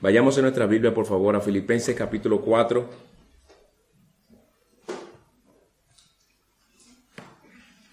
[0.00, 2.88] Vayamos en nuestra Biblia, por favor, a Filipenses capítulo 4.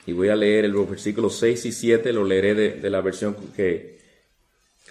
[0.05, 3.97] Y voy a leer los versículos 6 y 7, lo leeré de, la versión que,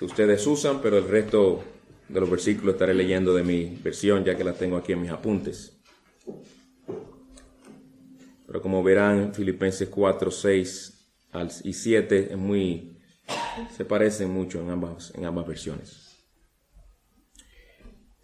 [0.00, 1.62] ustedes usan, pero el resto
[2.08, 5.12] de los versículos estaré leyendo de mi versión, ya que la tengo aquí en mis
[5.12, 5.78] apuntes.
[8.44, 11.06] Pero como verán, Filipenses 4, 6
[11.62, 12.98] y 7 es muy,
[13.76, 16.03] se parecen mucho en ambas, en ambas versiones.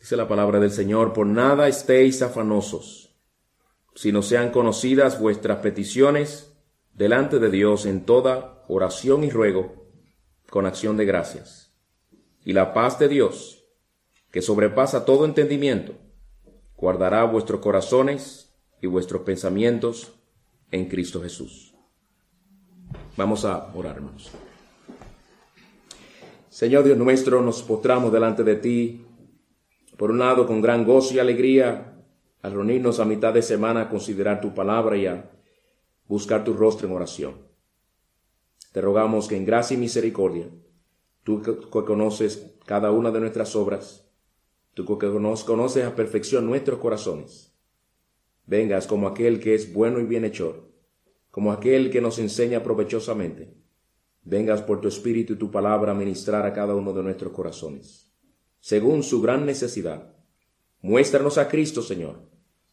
[0.00, 3.14] Dice la palabra del Señor, por nada estéis afanosos,
[3.94, 6.56] sino sean conocidas vuestras peticiones
[6.94, 9.86] delante de Dios en toda oración y ruego,
[10.48, 11.74] con acción de gracias.
[12.46, 13.66] Y la paz de Dios,
[14.30, 15.92] que sobrepasa todo entendimiento,
[16.76, 20.14] guardará vuestros corazones y vuestros pensamientos
[20.70, 21.74] en Cristo Jesús.
[23.18, 24.30] Vamos a orarnos.
[26.48, 29.06] Señor Dios nuestro, nos postramos delante de ti
[30.00, 32.02] por un lado, con gran gozo y alegría,
[32.40, 35.30] al reunirnos a mitad de semana a considerar tu palabra y a
[36.08, 37.34] buscar tu rostro en oración.
[38.72, 40.48] Te rogamos que en gracia y misericordia,
[41.22, 44.08] tú que conoces cada una de nuestras obras,
[44.72, 47.52] tú que conoces a perfección nuestros corazones,
[48.46, 50.66] vengas como aquel que es bueno y bienhechor,
[51.30, 53.52] como aquel que nos enseña provechosamente,
[54.22, 58.09] vengas por tu espíritu y tu palabra a ministrar a cada uno de nuestros corazones
[58.60, 60.14] según su gran necesidad.
[60.82, 62.20] Muéstranos a Cristo, Señor,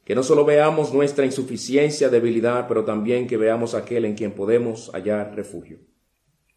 [0.06, 4.90] que no solo veamos nuestra insuficiencia, debilidad, pero también que veamos aquel en quien podemos
[4.94, 5.80] hallar refugio.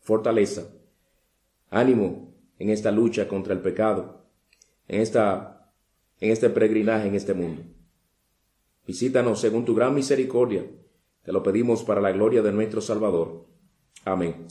[0.01, 0.69] Fortaleza,
[1.69, 4.27] ánimo en esta lucha contra el pecado,
[4.87, 5.73] en, esta,
[6.21, 7.63] en este peregrinaje en este mundo.
[8.87, 10.65] Visítanos según tu gran misericordia.
[11.23, 13.47] Te lo pedimos para la gloria de nuestro Salvador.
[14.05, 14.47] Amén.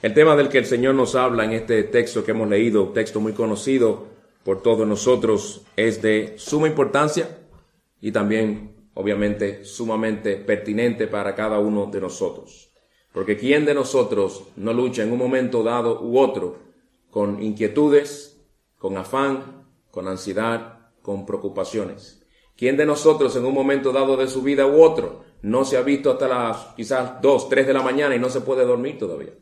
[0.00, 3.18] El tema del que el Señor nos habla en este texto que hemos leído, texto
[3.18, 4.06] muy conocido
[4.44, 7.40] por todos nosotros, es de suma importancia
[8.00, 12.70] y también, obviamente, sumamente pertinente para cada uno de nosotros.
[13.12, 16.58] Porque ¿quién de nosotros no lucha en un momento dado u otro
[17.10, 18.40] con inquietudes,
[18.78, 22.24] con afán, con ansiedad, con preocupaciones?
[22.56, 25.82] ¿Quién de nosotros en un momento dado de su vida u otro no se ha
[25.82, 29.32] visto hasta las quizás dos, tres de la mañana y no se puede dormir todavía?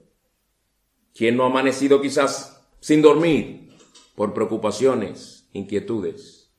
[1.16, 3.70] ¿Quién no ha amanecido quizás sin dormir
[4.14, 6.52] por preocupaciones, inquietudes?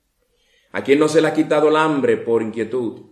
[0.72, 3.12] ¿A quién no se le ha quitado el hambre por inquietud?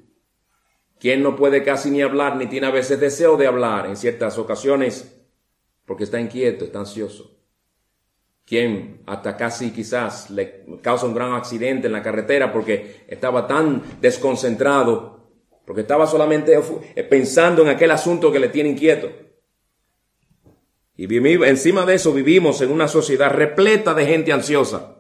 [1.00, 4.40] ¿Quién no puede casi ni hablar ni tiene a veces deseo de hablar en ciertas
[4.40, 5.24] ocasiones
[5.86, 7.38] porque está inquieto, está ansioso?
[8.44, 13.84] ¿Quién hasta casi quizás le causa un gran accidente en la carretera porque estaba tan
[14.02, 15.30] desconcentrado,
[15.64, 16.60] porque estaba solamente
[17.08, 19.25] pensando en aquel asunto que le tiene inquieto?
[20.98, 24.96] Y encima de eso vivimos en una sociedad repleta de gente ansiosa.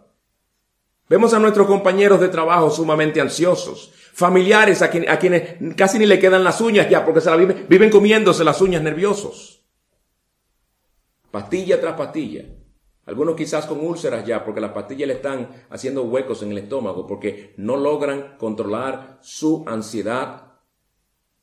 [1.08, 6.44] Vemos a nuestros compañeros de trabajo sumamente ansiosos, familiares a, quienes casi ni le quedan
[6.44, 9.64] las uñas ya porque se la viven, viven comiéndose las uñas nerviosos.
[11.32, 12.46] Pastilla tras pastilla.
[13.06, 17.06] Algunos quizás con úlceras ya porque las pastillas le están haciendo huecos en el estómago
[17.06, 20.45] porque no logran controlar su ansiedad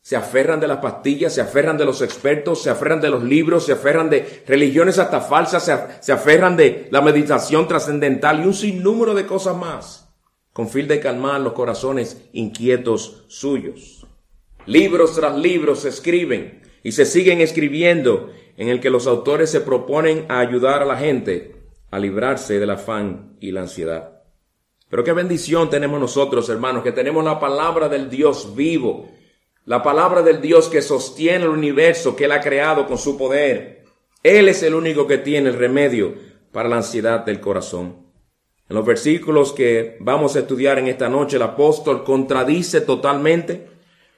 [0.03, 3.65] se aferran de las pastillas, se aferran de los expertos, se aferran de los libros,
[3.67, 5.65] se aferran de religiones hasta falsas,
[6.01, 10.13] se, aferran de la meditación trascendental y un sinnúmero de cosas más,
[10.53, 14.05] con fin de calmar los corazones inquietos suyos.
[14.67, 19.61] Libros tras libros se escriben y se siguen escribiendo en el que los autores se
[19.61, 24.23] proponen a ayudar a la gente a librarse del afán y la ansiedad.
[24.89, 29.09] Pero qué bendición tenemos nosotros, hermanos, que tenemos la palabra del Dios vivo,
[29.65, 33.85] la palabra del Dios que sostiene el universo que Él ha creado con su poder.
[34.23, 36.15] Él es el único que tiene el remedio
[36.51, 38.03] para la ansiedad del corazón.
[38.69, 43.69] En los versículos que vamos a estudiar en esta noche, el apóstol contradice totalmente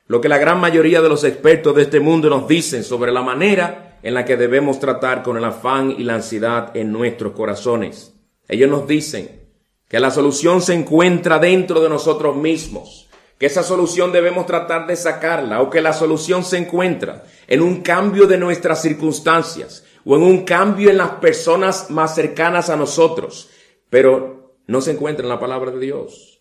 [0.06, 3.22] lo que la gran mayoría de los expertos de este mundo nos dicen sobre la
[3.22, 8.14] manera en la que debemos tratar con el afán y la ansiedad en nuestros corazones.
[8.46, 9.48] Ellos nos dicen
[9.88, 13.03] que la solución se encuentra dentro de nosotros mismos
[13.44, 17.82] que esa solución debemos tratar de sacarla o que la solución se encuentra en un
[17.82, 23.50] cambio de nuestras circunstancias o en un cambio en las personas más cercanas a nosotros,
[23.90, 26.40] pero no se encuentra en la palabra de Dios.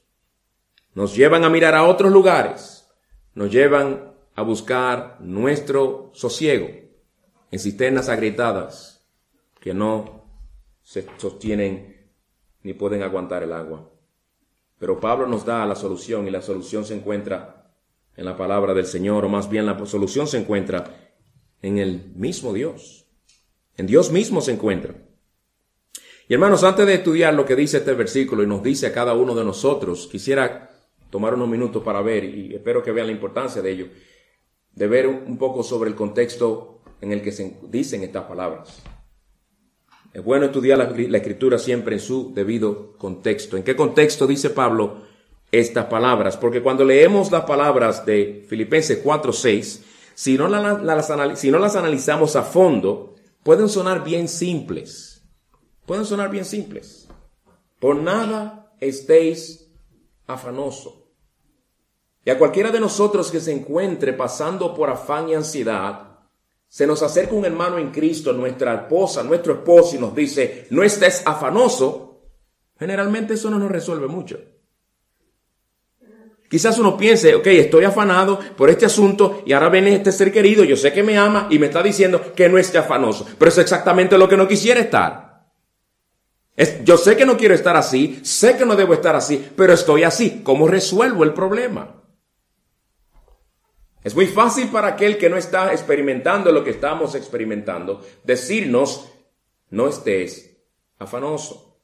[0.94, 2.88] Nos llevan a mirar a otros lugares,
[3.34, 6.70] nos llevan a buscar nuestro sosiego
[7.52, 9.06] en cisternas agrietadas
[9.60, 10.24] que no
[10.82, 12.14] se sostienen
[12.62, 13.93] ni pueden aguantar el agua.
[14.84, 17.72] Pero Pablo nos da la solución y la solución se encuentra
[18.18, 21.14] en la palabra del Señor, o más bien la solución se encuentra
[21.62, 23.08] en el mismo Dios.
[23.78, 24.94] En Dios mismo se encuentra.
[26.28, 29.14] Y hermanos, antes de estudiar lo que dice este versículo y nos dice a cada
[29.14, 30.70] uno de nosotros, quisiera
[31.10, 33.88] tomar unos minutos para ver, y espero que vean la importancia de ello,
[34.74, 38.84] de ver un poco sobre el contexto en el que se dicen estas palabras.
[40.14, 43.58] Es bueno estudiar la, escritura siempre en su debido contexto.
[43.58, 45.02] ¿En qué contexto dice Pablo
[45.52, 46.38] estas palabras?
[46.38, 49.82] Porque cuando leemos las palabras de Filipenses 4.6,
[50.14, 55.14] si, no si no las analizamos a fondo, pueden sonar bien simples
[55.86, 57.08] Pueden sonar bien simples.
[57.80, 59.70] Por nada estéis
[60.28, 61.12] afanoso.
[62.26, 66.13] Y a cualquiera de nosotros que se encuentre pasando por afán y ansiedad,
[66.74, 70.82] se nos acerca un hermano en Cristo, nuestra esposa, nuestro esposo, y nos dice, no
[70.82, 72.24] estés afanoso,
[72.80, 74.40] generalmente eso no nos resuelve mucho.
[76.50, 80.64] Quizás uno piense, ok, estoy afanado por este asunto y ahora viene este ser querido,
[80.64, 83.58] yo sé que me ama y me está diciendo que no esté afanoso, pero es
[83.60, 85.34] exactamente lo que no quisiera estar
[86.84, 90.04] yo sé que no quiero estar así, sé que no debo estar así, pero estoy
[90.04, 90.42] así.
[90.44, 92.03] ¿Cómo resuelvo el problema?
[94.04, 99.10] Es muy fácil para aquel que no está experimentando lo que estamos experimentando decirnos,
[99.70, 100.58] no estés
[101.00, 101.80] afanoso.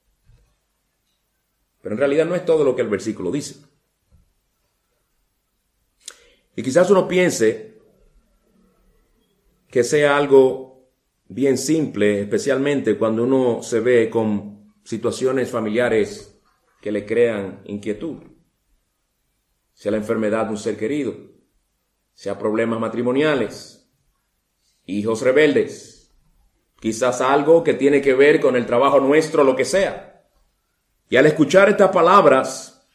[1.82, 3.56] Pero en realidad no es todo lo que el versículo dice.
[6.56, 7.80] Y quizás uno piense
[9.70, 10.90] que sea algo
[11.30, 16.38] bien simple, especialmente cuando uno se ve con situaciones familiares
[16.82, 18.24] que le crean inquietud,
[19.74, 21.39] sea la enfermedad de un ser querido,
[22.20, 23.90] sea problemas matrimoniales,
[24.86, 26.12] hijos rebeldes,
[26.82, 30.26] quizás algo que tiene que ver con el trabajo nuestro, lo que sea.
[31.08, 32.86] Y al escuchar estas palabras,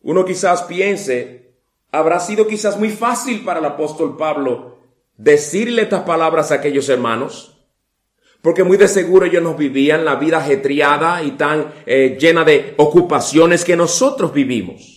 [0.00, 1.58] uno quizás piense,
[1.92, 4.78] habrá sido quizás muy fácil para el apóstol Pablo
[5.18, 7.68] decirle estas palabras a aquellos hermanos,
[8.40, 12.72] porque muy de seguro ellos nos vivían la vida ajetreada y tan eh, llena de
[12.78, 14.95] ocupaciones que nosotros vivimos.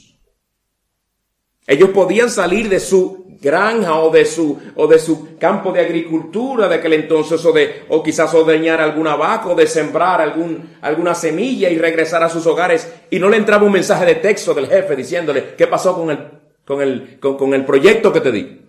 [1.69, 6.67] Ellos podían salir de su granja o de su, o de su campo de agricultura
[6.67, 11.13] de aquel entonces o de, o quizás ordeñar alguna vaca o de sembrar algún, alguna
[11.13, 14.65] semilla y regresar a sus hogares y no le entraba un mensaje de texto del
[14.65, 16.17] jefe diciéndole qué pasó con el,
[16.65, 18.61] con el, con el proyecto que te di.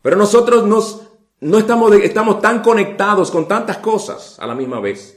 [0.00, 1.02] Pero nosotros nos
[1.40, 5.15] no estamos, estamos tan conectados con tantas cosas a la misma vez.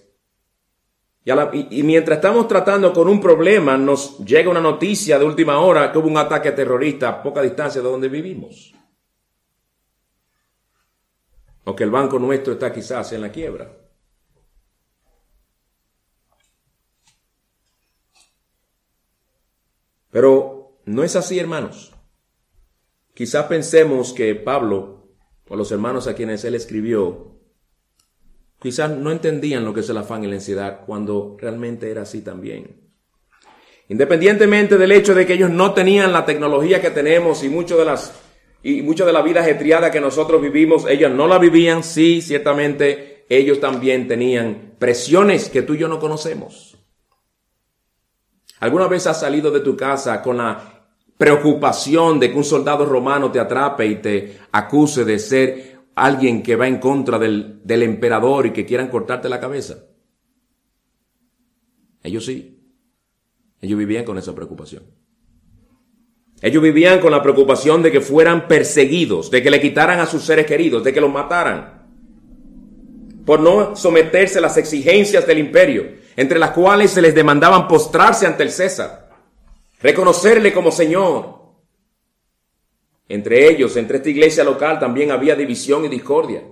[1.53, 5.97] Y, mientras estamos tratando con un problema, nos llega una noticia de última hora que
[5.99, 8.73] hubo un ataque terrorista a poca distancia de donde vivimos.
[11.65, 13.71] O que el banco nuestro está quizás en la quiebra.
[20.09, 21.93] Pero no es así, hermanos.
[23.13, 25.13] Quizás pensemos que Pablo
[25.47, 27.38] o los hermanos a quienes él escribió,
[28.59, 32.21] quizás no entendían lo que es el afán y la ansiedad cuando realmente era así
[32.21, 32.89] también.
[33.87, 37.85] Independientemente del hecho de que ellos no tenían la tecnología que tenemos y mucho de
[37.85, 38.13] las
[38.61, 43.25] y mucho de la vida ajetreada que nosotros vivimos, ellos no la vivían, sí, ciertamente
[43.29, 46.77] ellos también tenían presiones que tú y yo no conocemos.
[48.59, 50.79] ¿Alguna vez has salido de tu casa con la
[51.17, 55.68] preocupación de que un soldado romano te atrape y te acuse de ser
[56.05, 59.85] alguien que va en contra del, del emperador y que quieran cortarte la cabeza.
[62.03, 62.57] Ellos sí.
[63.61, 64.83] Ellos vivían con esa preocupación.
[66.41, 70.23] Ellos vivían con la preocupación de que fueran perseguidos, de que le quitaran a sus
[70.23, 71.87] seres queridos, de que los mataran,
[73.25, 75.85] por no someterse a las exigencias del imperio,
[76.15, 79.09] entre las cuales se les demandaban postrarse ante el César
[79.81, 81.38] reconocerle como Señor.
[83.09, 86.43] Entre ellos, entre esta iglesia local, también había división y discordia.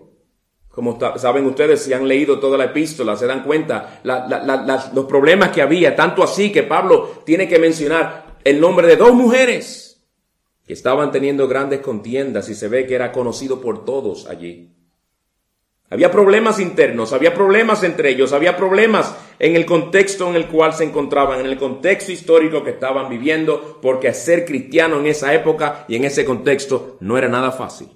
[0.69, 5.61] Como saben ustedes, si han leído toda la epístola, se dan cuenta los problemas que
[5.61, 10.07] había, tanto así que Pablo tiene que mencionar el nombre de dos mujeres
[10.65, 14.76] que estaban teniendo grandes contiendas y se ve que era conocido por todos allí.
[15.89, 20.73] Había problemas internos, había problemas entre ellos, había problemas en el contexto en el cual
[20.73, 25.85] se encontraban, en el contexto histórico que estaban viviendo, porque ser cristiano en esa época
[25.87, 27.87] y en ese contexto no era nada fácil.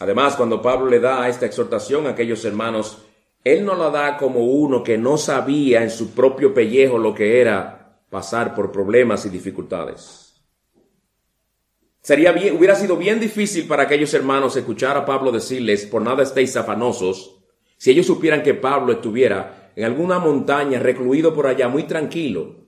[0.00, 3.04] Además, cuando Pablo le da esta exhortación a aquellos hermanos,
[3.44, 7.40] él no la da como uno que no sabía en su propio pellejo lo que
[7.40, 10.27] era pasar por problemas y dificultades.
[12.08, 16.22] Sería bien, hubiera sido bien difícil para aquellos hermanos escuchar a Pablo decirles, por nada
[16.22, 17.38] estéis afanosos,
[17.76, 22.66] si ellos supieran que Pablo estuviera en alguna montaña recluido por allá, muy tranquilo,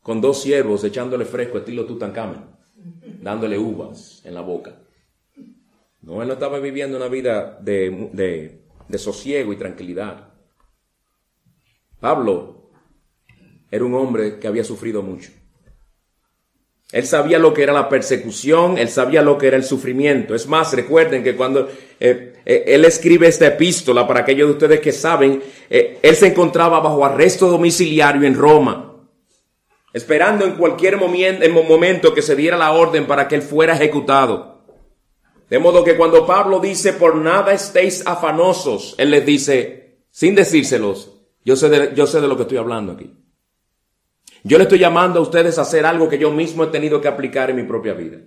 [0.00, 2.46] con dos siervos echándole fresco estilo Tutankamen,
[3.20, 4.80] dándole uvas en la boca.
[6.00, 10.32] No, él no estaba viviendo una vida de, de sosiego y tranquilidad.
[12.00, 12.70] Pablo
[13.70, 15.30] era un hombre que había sufrido mucho.
[16.90, 20.34] Él sabía lo que era la persecución, él sabía lo que era el sufrimiento.
[20.34, 21.68] Es más, recuerden que cuando
[22.00, 26.28] eh, eh, él escribe esta epístola, para aquellos de ustedes que saben, eh, él se
[26.28, 29.06] encontraba bajo arresto domiciliario en Roma,
[29.92, 33.74] esperando en cualquier momento, en momento que se diera la orden para que él fuera
[33.74, 34.62] ejecutado.
[35.50, 41.12] De modo que cuando Pablo dice, por nada estéis afanosos, él les dice, sin decírselos,
[41.44, 43.12] yo sé de lo que estoy hablando aquí.
[44.44, 47.08] Yo le estoy llamando a ustedes a hacer algo que yo mismo he tenido que
[47.08, 48.18] aplicar en mi propia vida.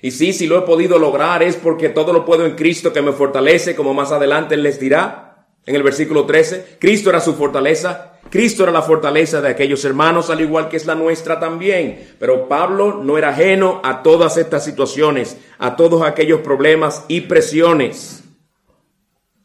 [0.00, 3.02] Y sí, si lo he podido lograr es porque todo lo puedo en Cristo que
[3.02, 5.28] me fortalece, como más adelante él les dirá
[5.66, 6.78] en el versículo 13.
[6.78, 8.20] Cristo era su fortaleza.
[8.30, 12.14] Cristo era la fortaleza de aquellos hermanos, al igual que es la nuestra también.
[12.18, 18.24] Pero Pablo no era ajeno a todas estas situaciones, a todos aquellos problemas y presiones.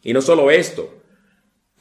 [0.01, 0.93] Y no solo esto,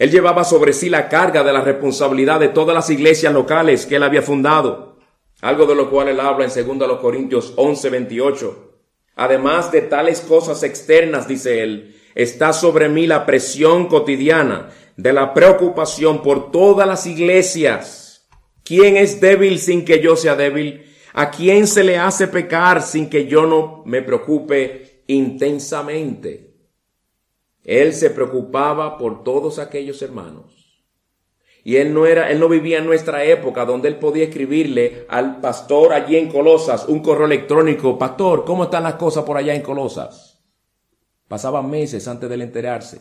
[0.02, 3.94] él llevaba sobre sí la carga de la responsabilidad de todas las iglesias locales que
[3.94, 4.98] él había fundado,
[5.40, 8.72] algo de lo cual él habla en 2 Corintios 11, 28.
[9.14, 15.32] Además de tales cosas externas, dice él, está sobre mí la presión cotidiana de la
[15.32, 18.28] preocupación por todas las iglesias.
[18.64, 20.84] ¿Quién es débil sin que yo sea débil?
[21.12, 26.51] ¿A quién se le hace pecar sin que yo no me preocupe intensamente?
[27.64, 30.62] Él se preocupaba por todos aquellos hermanos.
[31.64, 35.40] Y él no era, él no vivía en nuestra época donde él podía escribirle al
[35.40, 39.62] pastor allí en Colosas un correo electrónico, pastor, ¿cómo están las cosas por allá en
[39.62, 40.42] Colosas?
[41.28, 43.00] Pasaban meses antes de enterarse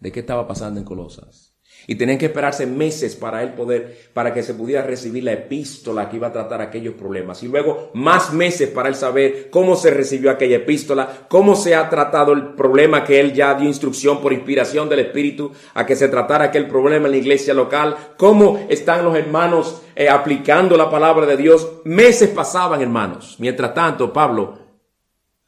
[0.00, 1.47] de qué estaba pasando en Colosas.
[1.90, 6.10] Y tenían que esperarse meses para él poder, para que se pudiera recibir la epístola
[6.10, 7.42] que iba a tratar aquellos problemas.
[7.42, 11.88] Y luego más meses para él saber cómo se recibió aquella epístola, cómo se ha
[11.88, 16.08] tratado el problema que él ya dio instrucción por inspiración del Espíritu a que se
[16.08, 21.24] tratara aquel problema en la iglesia local, cómo están los hermanos eh, aplicando la palabra
[21.24, 21.66] de Dios.
[21.84, 23.36] Meses pasaban, hermanos.
[23.38, 24.58] Mientras tanto, Pablo,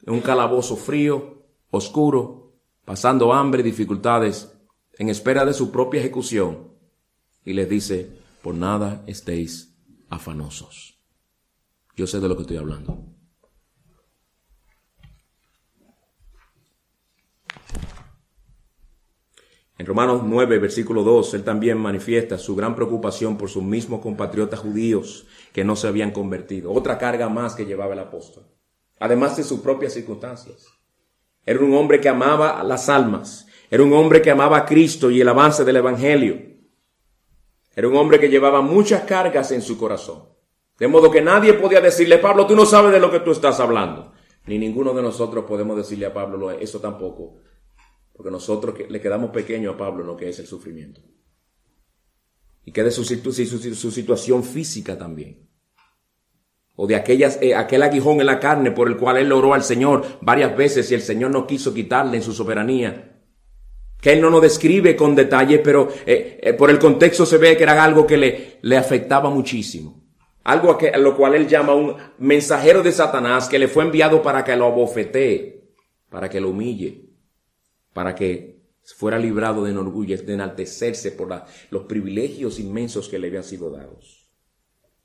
[0.03, 2.51] en un calabozo frío, oscuro,
[2.83, 4.50] pasando hambre dificultades,
[5.01, 6.75] en espera de su propia ejecución
[7.43, 9.75] y les dice, por nada estéis
[10.11, 11.01] afanosos.
[11.95, 13.03] Yo sé de lo que estoy hablando.
[19.79, 24.59] En Romanos 9, versículo 2, él también manifiesta su gran preocupación por sus mismos compatriotas
[24.59, 26.71] judíos que no se habían convertido.
[26.71, 28.45] Otra carga más que llevaba el apóstol.
[28.99, 30.67] Además de sus propias circunstancias.
[31.43, 35.21] Era un hombre que amaba las almas era un hombre que amaba a Cristo y
[35.21, 36.37] el avance del Evangelio.
[37.73, 40.27] Era un hombre que llevaba muchas cargas en su corazón.
[40.77, 43.61] De modo que nadie podía decirle, Pablo, tú no sabes de lo que tú estás
[43.61, 44.11] hablando.
[44.45, 47.37] Ni ninguno de nosotros podemos decirle a Pablo eso tampoco.
[48.11, 50.99] Porque nosotros le quedamos pequeños a Pablo en lo que es el sufrimiento.
[52.65, 55.49] Y que de su, su, situación física también.
[56.75, 59.63] O de aquellas, eh, aquel aguijón en la carne por el cual él oró al
[59.63, 63.10] Señor varias veces y el Señor no quiso quitarle en su soberanía
[64.01, 67.55] que él no nos describe con detalle, pero eh, eh, por el contexto se ve
[67.55, 70.01] que era algo que le, le afectaba muchísimo.
[70.43, 74.23] Algo a, que, lo cual él llama un mensajero de Satanás que le fue enviado
[74.23, 75.69] para que lo abofetee,
[76.09, 77.05] para que lo humille,
[77.93, 81.29] para que fuera librado de enorgullo, de enaltecerse por
[81.69, 84.27] los privilegios inmensos que le habían sido dados.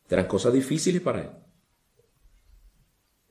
[0.09, 1.31] Eran cosas difíciles para él.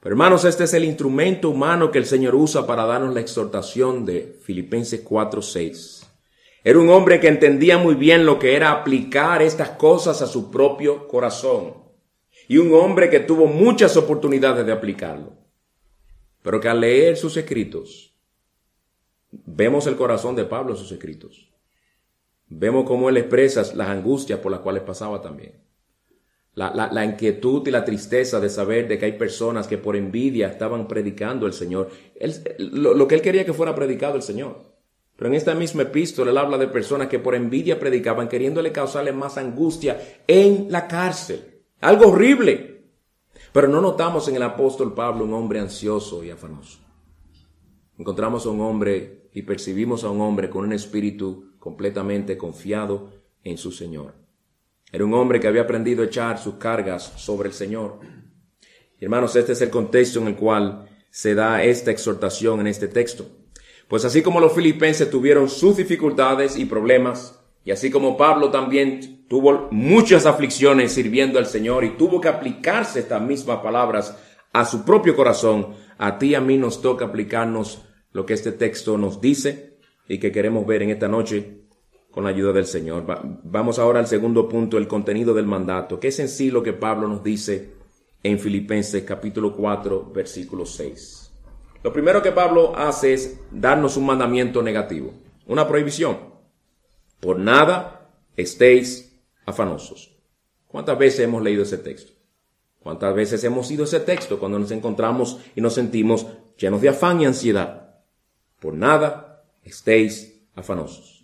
[0.06, 4.38] Hermanos, este es el instrumento humano que el Señor usa para darnos la exhortación de
[4.44, 6.06] Filipenses 4:6.
[6.64, 10.52] Era un hombre que entendía muy bien lo que era aplicar estas cosas a su
[10.52, 11.74] propio corazón.
[12.48, 15.34] Y un hombre que tuvo muchas oportunidades de aplicarlo.
[16.44, 18.16] Pero que al leer sus escritos,
[19.32, 21.52] vemos el corazón de Pablo en sus escritos.
[22.48, 25.65] Vemos cómo él expresa las angustias por las cuales pasaba también
[26.56, 30.88] la, inquietud y la tristeza de saber de que hay personas que por envidia estaban
[30.88, 31.90] predicando el Señor.
[32.58, 34.74] lo, que él quería que fuera predicado el Señor.
[35.18, 39.12] Pero en esta misma epístola él habla de personas que por envidia predicaban, queriéndole causarle
[39.12, 41.64] más angustia en la cárcel.
[41.82, 42.86] Algo horrible.
[43.52, 46.80] Pero no notamos en el apóstol Pablo un hombre ansioso y afanoso.
[47.98, 53.12] Encontramos a un hombre y percibimos a un hombre con un espíritu completamente confiado
[53.44, 54.25] en su Señor.
[54.92, 58.00] Era un hombre que había aprendido a echar sus cargas sobre el Señor.
[59.00, 63.28] hermanos, este es el contexto en el cual se da esta exhortación en este texto.
[63.88, 69.26] Pues así como los filipenses tuvieron sus dificultades y problemas, y así como Pablo también
[69.28, 74.18] tuvo muchas aflicciones sirviendo al Señor y tuvo que aplicarse estas mismas palabras
[74.54, 78.52] a su propio corazón, a ti y a mí nos toca aplicarnos lo que este
[78.52, 79.78] texto nos dice
[80.08, 81.65] y que queremos ver en esta noche
[82.16, 83.04] con la ayuda del Señor.
[83.44, 86.72] vamos ahora al segundo punto, el contenido del mandato, que es en sí lo que
[86.72, 87.74] Pablo nos dice
[88.24, 91.34] en Filipenses capítulo 4, versículo 6.
[91.84, 95.12] Lo primero que Pablo hace es darnos un mandamiento negativo,
[95.46, 96.18] una prohibición.
[97.20, 100.16] Por nada estéis afanosos.
[100.70, 102.14] ¿Cuántas veces hemos leído ese texto?
[102.80, 107.20] ¿Cuántas veces hemos ido ese texto cuando nos encontramos y nos sentimos llenos de afán
[107.20, 108.00] y ansiedad?
[108.62, 111.15] Por nada estéis afanosos.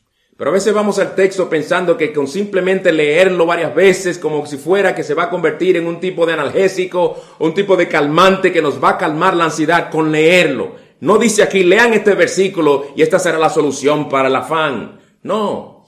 [0.42, 4.58] Pero a veces vamos al texto pensando que con simplemente leerlo varias veces, como si
[4.58, 8.52] fuera que se va a convertir en un tipo de analgésico, un tipo de calmante
[8.52, 10.78] que nos va a calmar la ansiedad con leerlo.
[11.02, 15.00] No dice aquí, lean este versículo y esta será la solución para el afán.
[15.22, 15.86] No.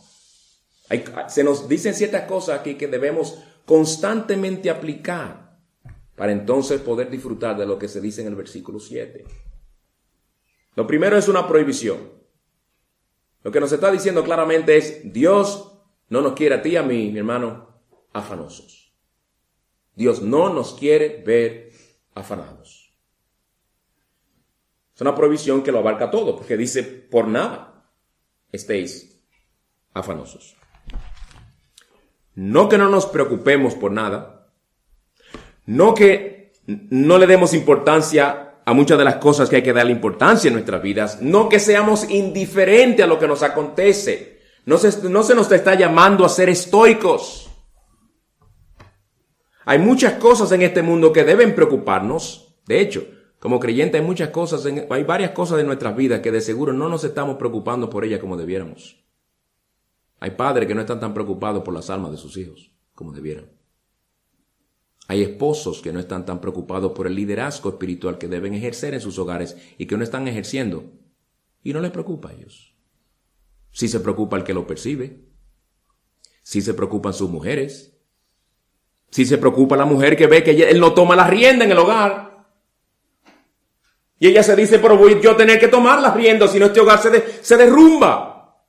[1.30, 5.58] se nos dicen ciertas cosas aquí que debemos constantemente aplicar
[6.16, 9.26] para entonces poder disfrutar de lo que se dice en el versículo 7.
[10.76, 12.22] Lo primero es una prohibición.
[13.44, 15.74] Lo que nos está diciendo claramente es, Dios
[16.10, 17.68] no nos quiere a ti a mí, mi hermano,
[18.14, 18.94] afanosos.
[19.96, 21.72] Dios no nos quiere ver
[22.16, 22.94] afanados.
[24.96, 27.90] Es una provisión que lo abarca todo, porque dice, por nada
[28.52, 29.20] estéis
[29.94, 30.56] afanosos.
[32.36, 34.52] No que no nos preocupemos por nada,
[35.66, 39.92] no que no le demos importancia a muchas de las cosas que hay que darle
[39.92, 44.42] importancia en nuestras vidas, no que seamos indiferentes a lo que nos acontece.
[44.66, 47.50] No se, no se nos está llamando a ser estoicos.
[49.66, 52.56] Hay muchas cosas en este mundo que deben preocuparnos.
[52.66, 53.06] De hecho,
[53.40, 56.88] como creyente hay muchas cosas, hay varias cosas de nuestras vidas que de seguro no
[56.88, 59.04] nos estamos preocupando por ellas como debiéramos.
[60.20, 63.52] Hay padres que no están tan preocupados por las almas de sus hijos como debieran.
[65.08, 69.02] Hay esposos que no están tan preocupados por el liderazgo espiritual que deben ejercer en
[69.02, 70.92] sus hogares y que no están ejerciendo.
[71.62, 72.74] Y no les preocupa a ellos.
[73.72, 75.20] Sí se preocupa el que lo percibe.
[76.42, 77.98] Sí se preocupan sus mujeres.
[79.10, 81.78] Sí se preocupa la mujer que ve que él no toma la rienda en el
[81.78, 82.48] hogar.
[84.20, 86.68] Y ella se dice, pero voy yo a tener que tomar las riendas, si no
[86.68, 88.64] este hogar se derrumba.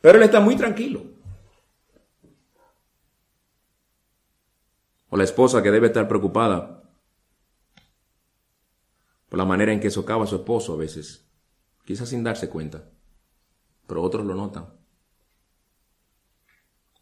[0.00, 1.15] Pero él está muy tranquilo.
[5.08, 6.82] O la esposa que debe estar preocupada
[9.28, 11.26] por la manera en que socava a su esposo a veces,
[11.84, 12.84] quizás sin darse cuenta,
[13.86, 14.66] pero otros lo notan.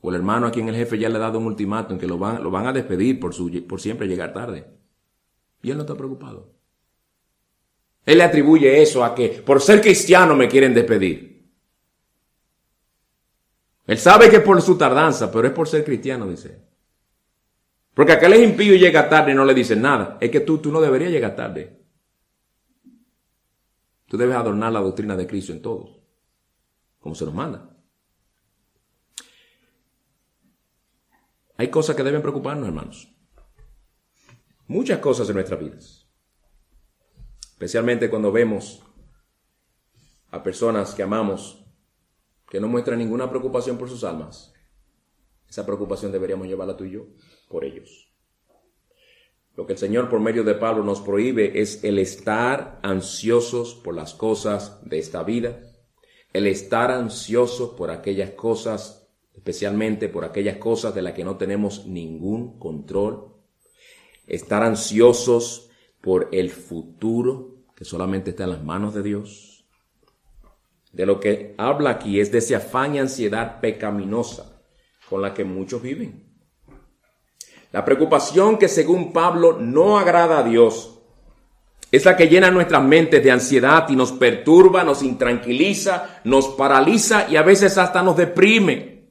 [0.00, 2.18] O el hermano a quien el jefe ya le ha dado un ultimátum que lo
[2.18, 4.66] van, a despedir por, su, por siempre llegar tarde.
[5.62, 6.52] Y él no está preocupado.
[8.04, 11.48] Él le atribuye eso a que por ser cristiano me quieren despedir.
[13.86, 16.63] Él sabe que es por su tardanza, pero es por ser cristiano, dice.
[17.94, 20.18] Porque aquel es impío y llega tarde y no le dicen nada.
[20.20, 21.80] Es que tú, tú no deberías llegar tarde.
[24.06, 26.02] Tú debes adornar la doctrina de Cristo en todo,
[26.98, 27.70] como se nos manda.
[31.56, 33.08] Hay cosas que deben preocuparnos, hermanos.
[34.66, 36.08] Muchas cosas en nuestras vidas.
[37.52, 38.82] Especialmente cuando vemos
[40.30, 41.64] a personas que amamos
[42.50, 44.52] que no muestran ninguna preocupación por sus almas.
[45.48, 47.06] Esa preocupación deberíamos llevarla tú y yo
[47.48, 48.04] por ellos.
[49.56, 53.94] Lo que el Señor por medio de Pablo nos prohíbe es el estar ansiosos por
[53.94, 55.60] las cosas de esta vida,
[56.32, 61.86] el estar ansiosos por aquellas cosas, especialmente por aquellas cosas de las que no tenemos
[61.86, 63.32] ningún control,
[64.26, 69.66] estar ansiosos por el futuro que solamente está en las manos de Dios.
[70.92, 74.62] De lo que habla aquí es de ese afán y ansiedad pecaminosa
[75.08, 76.23] con la que muchos viven.
[77.74, 80.96] La preocupación que según Pablo no agrada a Dios
[81.90, 87.26] es la que llena nuestras mentes de ansiedad y nos perturba, nos intranquiliza, nos paraliza
[87.28, 89.08] y a veces hasta nos deprime.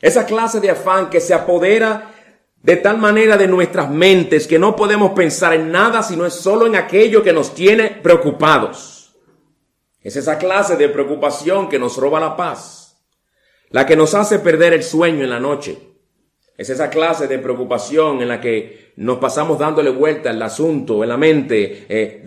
[0.00, 2.14] Esa clase de afán que se apodera
[2.62, 6.66] de tal manera de nuestras mentes que no podemos pensar en nada sino es solo
[6.66, 9.12] en aquello que nos tiene preocupados.
[10.00, 12.96] Es esa clase de preocupación que nos roba la paz,
[13.68, 15.93] la que nos hace perder el sueño en la noche
[16.56, 21.08] es esa clase de preocupación en la que nos pasamos dándole vuelta al asunto en
[21.08, 22.22] la mente eh,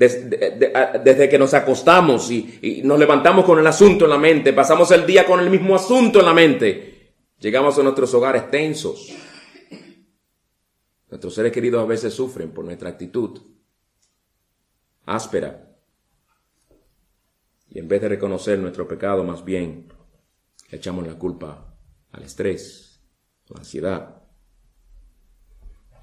[1.04, 4.92] desde que nos acostamos y, y nos levantamos con el asunto en la mente, pasamos
[4.92, 9.14] el día con el mismo asunto en la mente, llegamos a nuestros hogares tensos.
[11.10, 13.40] Nuestros seres queridos a veces sufren por nuestra actitud
[15.08, 15.74] áspera.
[17.70, 19.92] Y en vez de reconocer nuestro pecado, más bien
[20.70, 21.78] echamos la culpa
[22.12, 23.02] al estrés,
[23.48, 24.17] la ansiedad.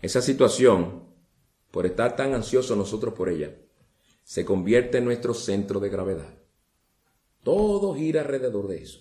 [0.04, 1.02] Esa situación,
[1.70, 3.56] por estar tan ansiosos nosotros por ella,
[4.22, 6.28] se convierte en nuestro centro de gravedad.
[7.42, 9.00] Todo gira alrededor de eso.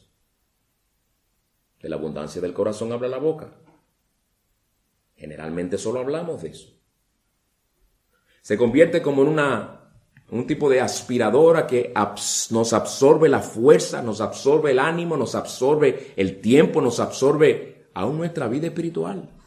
[1.81, 3.53] De la abundancia del corazón habla la boca.
[5.17, 6.69] Generalmente solo hablamos de eso.
[8.41, 9.91] Se convierte como en una
[10.31, 11.93] un tipo de aspiradora que
[12.51, 18.15] nos absorbe la fuerza, nos absorbe el ánimo, nos absorbe el tiempo, nos absorbe aún
[18.15, 19.42] nuestra vida espiritual.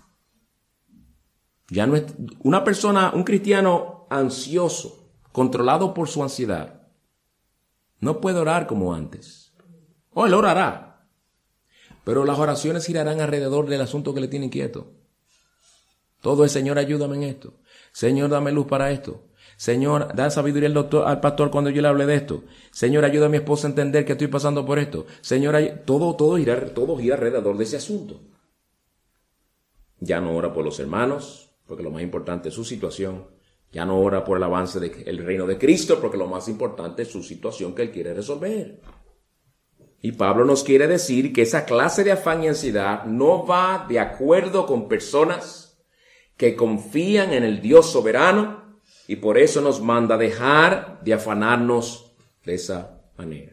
[1.69, 2.05] Ya no es,
[2.43, 6.83] una persona, un cristiano ansioso, controlado por su ansiedad,
[8.01, 9.53] no puede orar como antes.
[10.13, 11.09] O él orará,
[12.05, 14.93] pero las oraciones girarán alrededor del asunto que le tiene inquieto.
[16.21, 17.55] Todo es, Señor, ayúdame en esto.
[17.93, 19.25] Señor, dame luz para esto.
[19.57, 22.45] Señor, da sabiduría al, doctor, al pastor cuando yo le hable de esto.
[22.71, 25.07] Señor, ayuda a mi esposa a entender que estoy pasando por esto.
[25.21, 28.21] Señor, todo, todo gira, todo gira alrededor de ese asunto.
[29.99, 33.27] Ya no ora por los hermanos, porque lo más importante es su situación.
[33.73, 37.09] Ya no ora por el avance del reino de Cristo, porque lo más importante es
[37.09, 38.81] su situación que él quiere resolver.
[40.01, 43.99] Y Pablo nos quiere decir que esa clase de afán y ansiedad no va de
[43.99, 45.85] acuerdo con personas
[46.37, 52.13] que confían en el Dios soberano y por eso nos manda dejar de afanarnos
[52.45, 53.53] de esa manera.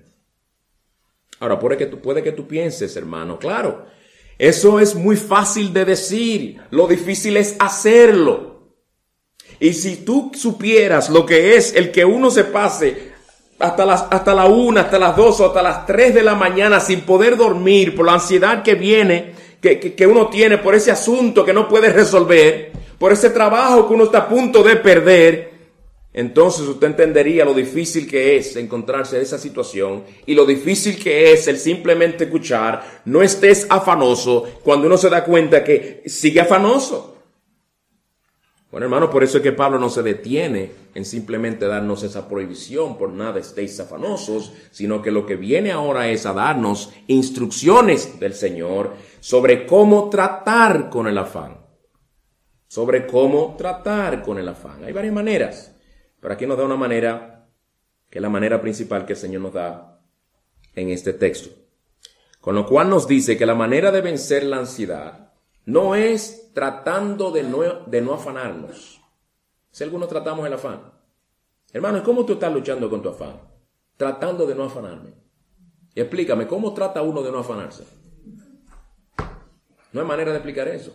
[1.39, 3.86] Ahora, puede que tú, puede que tú pienses, hermano, claro,
[4.38, 8.72] eso es muy fácil de decir, lo difícil es hacerlo.
[9.60, 13.13] Y si tú supieras lo que es el que uno se pase
[13.60, 16.80] hasta las, hasta la una, hasta las dos o hasta las tres de la mañana
[16.80, 21.46] sin poder dormir por la ansiedad que viene, que, que uno tiene por ese asunto
[21.46, 25.53] que no puede resolver, por ese trabajo que uno está a punto de perder,
[26.13, 31.34] entonces usted entendería lo difícil que es encontrarse en esa situación y lo difícil que
[31.34, 37.10] es el simplemente escuchar, no estés afanoso cuando uno se da cuenta que sigue afanoso.
[38.69, 42.97] Bueno, hermano, por eso es que Pablo no se detiene en simplemente darnos esa prohibición,
[42.97, 48.34] por nada estéis afanosos, sino que lo que viene ahora es a darnos instrucciones del
[48.34, 51.63] Señor sobre cómo tratar con el afán
[52.73, 54.84] sobre cómo tratar con el afán.
[54.84, 55.73] Hay varias maneras,
[56.24, 57.50] pero aquí nos da una manera,
[58.10, 60.00] que es la manera principal que el Señor nos da
[60.74, 61.50] en este texto.
[62.40, 65.34] Con lo cual nos dice que la manera de vencer la ansiedad
[65.66, 69.02] no es tratando de no, afanarnos.
[69.70, 70.94] Si algunos tratamos el afán.
[71.74, 73.42] Hermano, ¿cómo tú estás luchando con tu afán?
[73.98, 75.14] Tratando de no afanarme.
[75.94, 77.84] Y explícame, ¿cómo trata uno de no afanarse?
[79.92, 80.94] No hay manera de explicar eso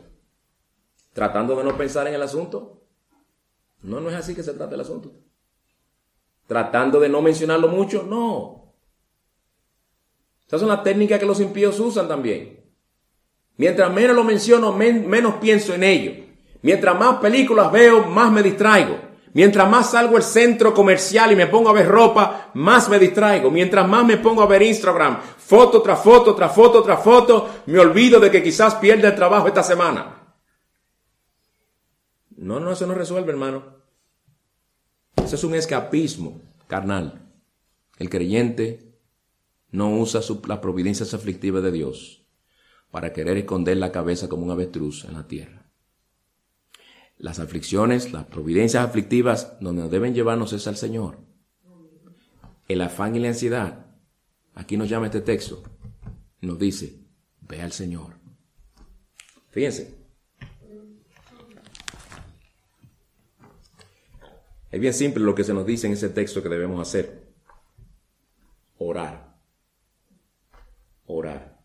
[1.13, 2.88] tratando de no pensar en el asunto.
[3.83, 5.13] No, no es así que se trata el asunto.
[6.47, 8.75] Tratando de no mencionarlo mucho, no.
[10.47, 12.65] Esa es una técnica que los impíos usan también.
[13.59, 16.13] Mientras menos lo menciono, menos pienso en ello.
[16.63, 18.99] Mientras más películas veo, más me distraigo.
[19.35, 23.51] Mientras más salgo al centro comercial y me pongo a ver ropa, más me distraigo.
[23.51, 27.79] Mientras más me pongo a ver Instagram, foto tras foto, tras foto, tras foto, me
[27.79, 30.18] olvido de que quizás pierda el trabajo esta semana.
[32.49, 33.63] No, no, eso no resuelve, hermano.
[35.23, 37.31] Eso es un escapismo carnal.
[37.99, 38.99] El creyente
[39.71, 42.27] no usa las providencias aflictivas de Dios
[42.91, 45.71] para querer esconder la cabeza como un avestruz en la tierra.
[47.19, 51.19] Las aflicciones, las providencias aflictivas, donde nos deben llevarnos es al Señor.
[52.67, 53.95] El afán y la ansiedad.
[54.55, 55.65] Aquí nos llama este texto.
[56.41, 56.99] Nos dice,
[57.43, 58.15] ve al Señor.
[59.51, 59.98] Fíjense,
[64.71, 67.23] Es bien simple lo que se nos dice en ese texto que debemos hacer.
[68.79, 69.35] Orar.
[71.07, 71.59] Orar.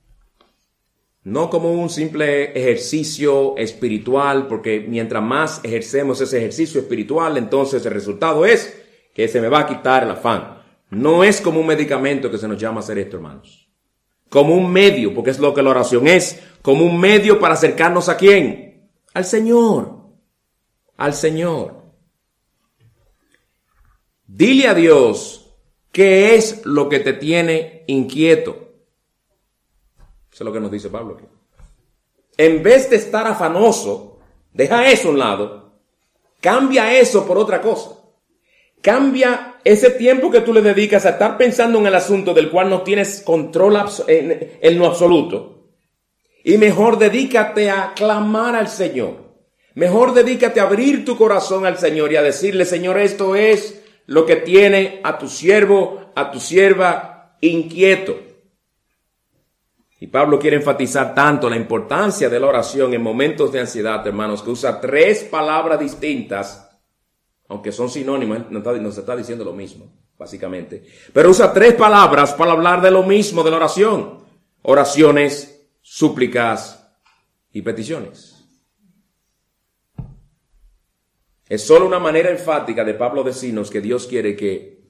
[1.24, 7.94] No como un simple ejercicio espiritual, porque mientras más ejercemos ese ejercicio espiritual, entonces el
[7.94, 8.82] resultado es
[9.14, 10.62] que se me va a quitar el afán.
[10.90, 13.70] No es como un medicamento que se nos llama hacer esto, hermanos.
[14.30, 18.10] Como un medio, porque es lo que la oración es, como un medio para acercarnos
[18.10, 18.90] a quién?
[19.14, 20.00] Al Señor.
[20.98, 21.83] Al Señor.
[24.36, 25.54] Dile a Dios
[25.92, 28.74] qué es lo que te tiene inquieto.
[30.32, 31.20] Eso es lo que nos dice Pablo.
[32.36, 34.18] En vez de estar afanoso,
[34.52, 35.74] deja eso a un lado,
[36.42, 37.92] cambia eso por otra cosa.
[38.82, 42.72] Cambia ese tiempo que tú le dedicas a estar pensando en el asunto del cual
[42.72, 45.68] no tienes control en lo absoluto.
[46.44, 49.36] Y mejor dedícate a clamar al Señor.
[49.76, 54.26] Mejor dedícate a abrir tu corazón al Señor y a decirle, Señor, esto es lo
[54.26, 58.20] que tiene a tu siervo, a tu sierva inquieto.
[60.00, 64.44] Y Pablo quiere enfatizar tanto la importancia de la oración en momentos de ansiedad, hermanos,
[64.44, 66.70] que usa tres palabras distintas,
[67.48, 69.92] aunque son sinónimas, nos está, está diciendo lo mismo.
[70.18, 70.84] básicamente.
[71.14, 74.20] Pero usa tres palabras para hablar de lo mismo de la oración.
[74.62, 76.90] Oraciones, súplicas
[77.52, 78.33] y peticiones.
[81.50, 84.84] Es solo una manera enfática de Pablo decirnos que Dios quiere que,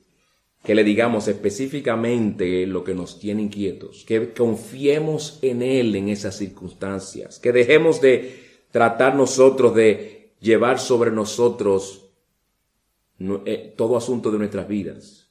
[0.63, 6.37] que le digamos específicamente lo que nos tiene inquietos, que confiemos en Él en esas
[6.37, 12.11] circunstancias, que dejemos de tratar nosotros de llevar sobre nosotros
[13.45, 15.29] eh, todo asunto de nuestras vidas.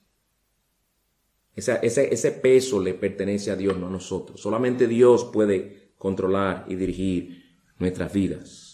[1.55, 4.41] Ese, ese, ese peso le pertenece a Dios, no a nosotros.
[4.41, 7.43] Solamente Dios puede controlar y dirigir
[7.79, 8.72] nuestras vidas.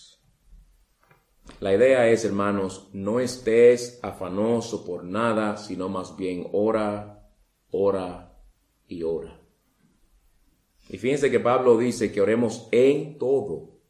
[1.61, 7.29] La idea es, hermanos, no estés afanoso por nada, sino más bien ora,
[7.71, 8.39] ora
[8.87, 9.41] y ora.
[10.89, 13.81] Y fíjense que Pablo dice que oremos en todo,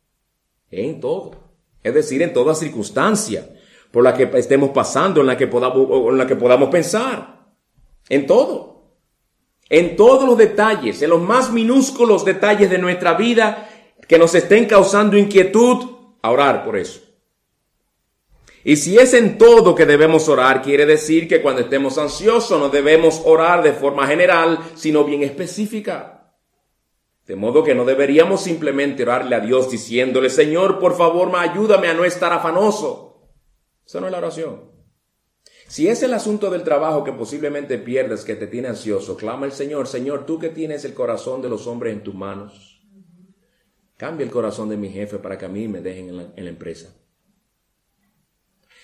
[0.70, 1.32] en todo.
[1.82, 3.48] Es decir, en toda circunstancia
[3.90, 7.46] por la que estemos pasando, en la que podamos, en la que podamos pensar.
[8.08, 8.96] En todo.
[9.68, 13.68] En todos los detalles, en los más minúsculos detalles de nuestra vida
[14.08, 15.84] que nos estén causando inquietud,
[16.22, 17.07] orar por eso.
[18.64, 22.68] Y si es en todo que debemos orar, quiere decir que cuando estemos ansiosos no
[22.68, 26.34] debemos orar de forma general, sino bien específica.
[27.26, 31.94] De modo que no deberíamos simplemente orarle a Dios diciéndole, Señor, por favor, ayúdame a
[31.94, 33.30] no estar afanoso.
[33.86, 34.72] Esa no es la oración.
[35.68, 39.52] Si es el asunto del trabajo que posiblemente pierdes, que te tiene ansioso, clama al
[39.52, 42.82] Señor, Señor, tú que tienes el corazón de los hombres en tus manos,
[43.98, 46.94] cambia el corazón de mi jefe para que a mí me dejen en la empresa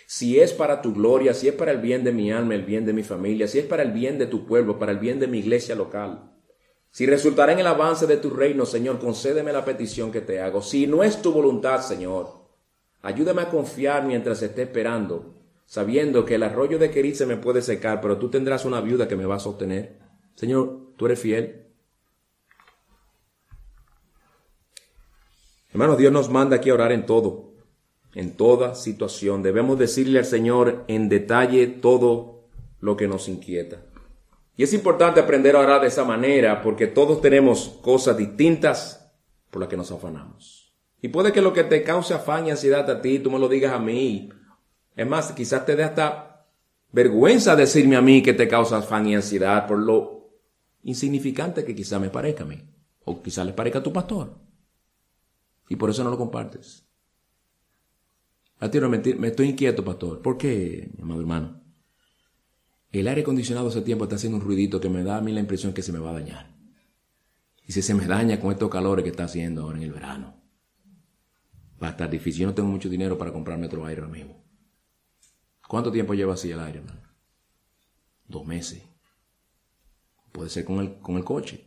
[0.06, 2.84] si es para tu gloria, si es para el bien de mi alma, el bien
[2.84, 5.26] de mi familia, si es para el bien de tu pueblo, para el bien de
[5.26, 6.30] mi iglesia local.
[6.90, 10.62] Si resultará en el avance de tu reino, Señor, concédeme la petición que te hago.
[10.62, 12.28] Si no es tu voluntad, Señor,
[13.02, 15.34] ayúdame a confiar mientras esté esperando,
[15.66, 19.08] sabiendo que el arroyo de Querit se me puede secar, pero tú tendrás una viuda
[19.08, 19.98] que me va a sostener.
[20.36, 21.66] Señor, tú eres fiel.
[25.72, 27.53] Hermanos, Dios nos manda aquí a orar en todo
[28.14, 29.42] en toda situación.
[29.42, 32.48] Debemos decirle al Señor en detalle todo
[32.80, 33.82] lo que nos inquieta.
[34.56, 39.12] Y es importante aprender a orar de esa manera porque todos tenemos cosas distintas
[39.50, 40.72] por las que nos afanamos.
[41.02, 43.48] Y puede que lo que te cause afán y ansiedad a ti, tú me lo
[43.48, 44.30] digas a mí.
[44.96, 46.46] Es más, quizás te dé hasta
[46.92, 50.30] vergüenza decirme a mí que te causa afán y ansiedad por lo
[50.84, 52.62] insignificante que quizás me parezca a mí.
[53.04, 54.38] O quizás le parezca a tu pastor.
[55.68, 56.86] Y por eso no lo compartes.
[58.60, 60.22] A ti no mentir, me estoy inquieto, pastor.
[60.22, 61.60] ¿Por qué, mi amado hermano?
[62.92, 65.40] El aire acondicionado hace tiempo está haciendo un ruidito que me da a mí la
[65.40, 66.54] impresión que se me va a dañar.
[67.66, 70.36] Y si se me daña con estos calores que está haciendo ahora en el verano,
[71.82, 72.42] va a estar difícil.
[72.42, 74.44] Yo no tengo mucho dinero para comprarme otro aire ahora mismo.
[75.66, 77.00] ¿Cuánto tiempo lleva así el aire, hermano?
[78.28, 78.82] Dos meses.
[80.30, 81.64] Puede ser con el, con el coche.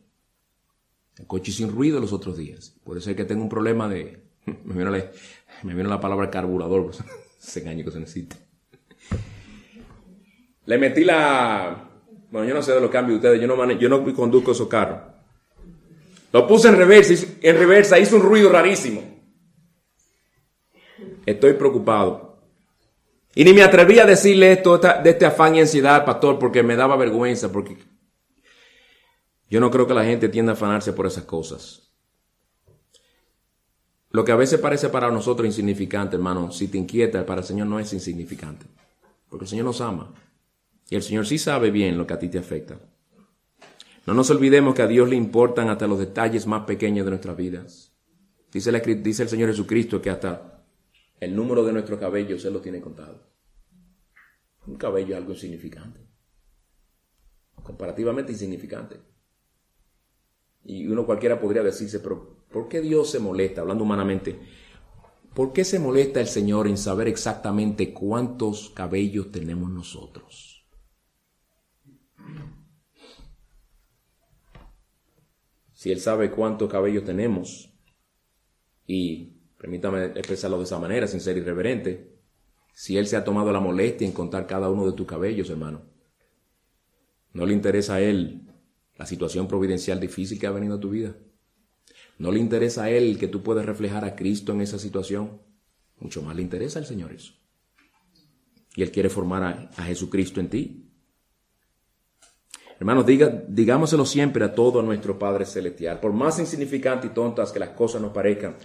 [1.18, 2.76] El coche sin ruido los otros días.
[2.84, 4.24] Puede ser que tenga un problema de...
[4.46, 5.12] Me vino la,
[5.64, 7.04] me vino la palabra carburador, pues,
[7.42, 8.36] ese engaño que se necesita.
[10.66, 11.90] Le metí la...
[12.30, 14.68] Bueno, yo no sé de los cambios de ustedes, yo no, yo no conduzco esos
[14.68, 15.00] carros.
[16.34, 19.02] Lo puse en reversa, en reversa, hizo un ruido rarísimo.
[21.26, 22.28] Estoy preocupado.
[23.34, 26.76] Y ni me atreví a decirle esto de este afán y ansiedad, pastor, porque me
[26.76, 27.78] daba vergüenza, porque
[29.50, 31.87] yo no creo que la gente tienda a afanarse por esas cosas.
[34.18, 37.68] Lo que a veces parece para nosotros insignificante, hermano, si te inquieta, para el Señor
[37.68, 38.66] no es insignificante.
[39.30, 40.12] Porque el Señor nos ama.
[40.90, 42.80] Y el Señor sí sabe bien lo que a ti te afecta.
[44.08, 47.38] No nos olvidemos que a Dios le importan hasta los detalles más pequeños de nuestras
[47.38, 47.94] vidas.
[48.52, 50.66] Dice, el Señor Jesucristo que hasta
[51.20, 53.22] el número de nuestros cabellos Él lo tiene contado.
[54.66, 56.00] Un cabello es algo insignificante.
[57.62, 59.00] Comparativamente insignificante.
[60.64, 64.40] Y uno cualquiera podría decirse, pero ¿Por qué Dios se molesta, hablando humanamente?
[65.34, 70.66] ¿Por qué se molesta el Señor en saber exactamente cuántos cabellos tenemos nosotros?
[75.74, 77.72] Si Él sabe cuántos cabellos tenemos,
[78.88, 82.18] y permítame expresarlo de esa manera, sin ser irreverente,
[82.74, 85.84] si Él se ha tomado la molestia en contar cada uno de tus cabellos, hermano,
[87.34, 88.50] ¿no le interesa a Él
[88.96, 91.16] la situación providencial difícil que ha venido a tu vida?
[92.18, 95.40] ¿No le interesa a Él que tú puedas reflejar a Cristo en esa situación?
[96.00, 97.34] Mucho más le interesa al Señor eso.
[98.76, 100.84] Y Él quiere formar a, Jesucristo en ti.
[102.80, 107.60] Hermanos, diga, digámoselo siempre a todo nuestro Padre Celestial, por más insignificantes y tontas que
[107.60, 108.56] las cosas nos parezcan.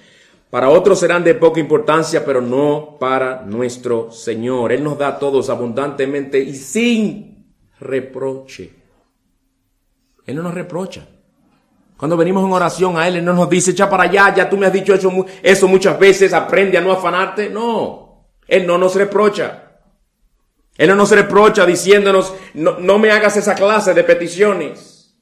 [0.50, 4.72] Para otros serán de poca importancia, pero no para nuestro Señor.
[4.72, 8.70] Él nos da a todos abundantemente y sin reproche.
[10.26, 11.08] Él no nos reprocha.
[12.02, 14.56] Cuando venimos en oración a Él, Él no nos dice, echa para allá, ya tú
[14.56, 17.48] me has dicho eso, eso muchas veces, aprende a no afanarte.
[17.48, 19.78] No, Él no nos reprocha.
[20.76, 25.16] Él no nos reprocha diciéndonos, no, no me hagas esa clase de peticiones.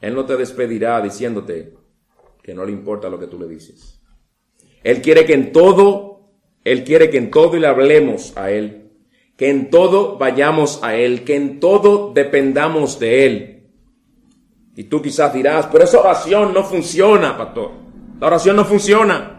[0.00, 1.74] Él no te despedirá diciéndote
[2.44, 4.00] que no le importa lo que tú le dices.
[4.84, 6.30] Él quiere que en todo,
[6.62, 8.92] Él quiere que en todo le hablemos a Él,
[9.36, 13.50] que en todo vayamos a Él, que en todo dependamos de Él.
[14.76, 17.70] Y tú quizás dirás, pero esa oración no funciona, pastor.
[18.20, 19.30] La oración no funciona.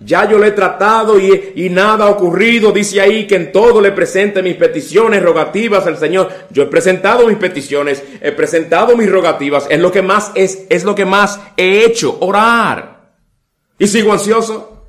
[0.00, 2.72] Ya yo le he tratado y, y, nada ha ocurrido.
[2.72, 6.28] Dice ahí que en todo le presente mis peticiones, rogativas al Señor.
[6.50, 9.66] Yo he presentado mis peticiones, he presentado mis rogativas.
[9.70, 13.12] Es lo que más es, es lo que más he hecho, orar.
[13.78, 14.88] Y sigo ansioso.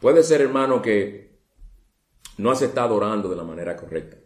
[0.00, 1.38] Puede ser, hermano, que
[2.38, 4.21] no has estado orando de la manera correcta.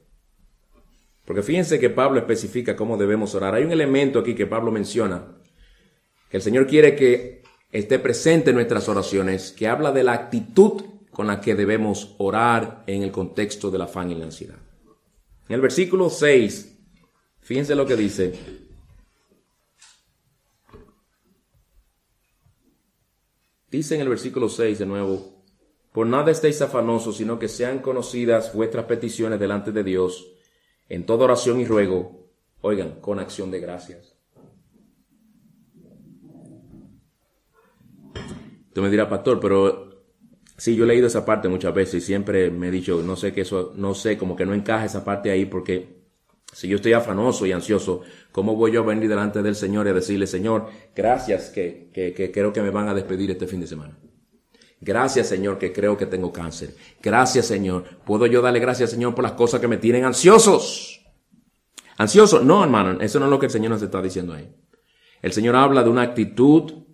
[1.27, 3.55] Porque fíjense que Pablo especifica cómo debemos orar.
[3.55, 5.27] Hay un elemento aquí que Pablo menciona,
[6.31, 10.85] que el Señor quiere que esté presente en nuestras oraciones, que habla de la actitud
[11.11, 14.59] con la que debemos orar en el contexto del afán y la ansiedad.
[15.49, 16.79] En el versículo 6,
[17.41, 18.33] fíjense lo que dice.
[23.69, 25.43] Dice en el versículo 6 de nuevo,
[25.93, 30.36] por nada estéis afanosos, sino que sean conocidas vuestras peticiones delante de Dios
[30.89, 34.15] en toda oración y ruego, oigan, con acción de gracias.
[38.73, 40.05] Tú me dirás, pastor, pero
[40.57, 43.33] sí, yo he leído esa parte muchas veces y siempre me he dicho, no sé
[43.33, 45.97] que eso, no sé, como que no encaja esa parte ahí porque
[46.53, 49.91] si yo estoy afanoso y ansioso, ¿cómo voy yo a venir delante del Señor y
[49.91, 53.61] a decirle, Señor, gracias que, que, que creo que me van a despedir este fin
[53.61, 53.99] de semana?
[54.81, 56.75] Gracias, Señor, que creo que tengo cáncer.
[57.03, 57.85] Gracias, Señor.
[58.05, 61.05] ¿Puedo yo darle gracias, Señor, por las cosas que me tienen ansiosos?
[61.97, 62.45] ¿Ansiosos?
[62.45, 64.55] No, hermano, eso no es lo que el Señor nos está diciendo ahí.
[65.23, 66.85] El Señor habla de una actitud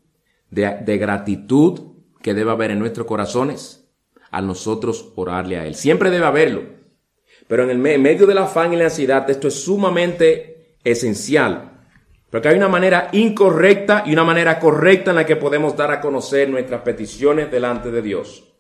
[0.51, 1.81] de, gratitud
[2.23, 3.89] que debe haber en nuestros corazones
[4.31, 5.75] al nosotros orarle a Él.
[5.75, 6.63] Siempre debe haberlo.
[7.49, 11.72] Pero en el medio de la afán y la ansiedad, esto es sumamente esencial
[12.33, 16.01] porque hay una manera incorrecta y una manera correcta en la que podemos dar a
[16.01, 18.55] conocer nuestras peticiones delante de Dios.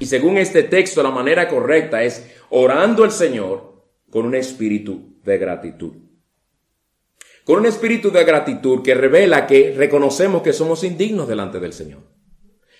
[0.00, 5.38] Y según este texto, la manera correcta es orando al Señor con un espíritu de
[5.38, 5.92] gratitud.
[7.44, 12.00] Con un espíritu de gratitud que revela que reconocemos que somos indignos delante del Señor.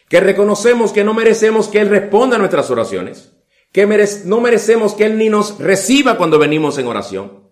[0.09, 3.37] Que reconocemos que no merecemos que Él responda a nuestras oraciones.
[3.70, 3.87] Que
[4.24, 7.47] no merecemos que Él ni nos reciba cuando venimos en oración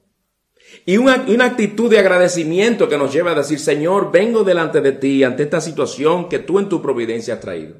[0.86, 4.92] y una, una, actitud de agradecimiento que nos lleva a decir, Señor, vengo delante de
[4.92, 7.74] ti ante esta situación que tú en tu providencia has traído.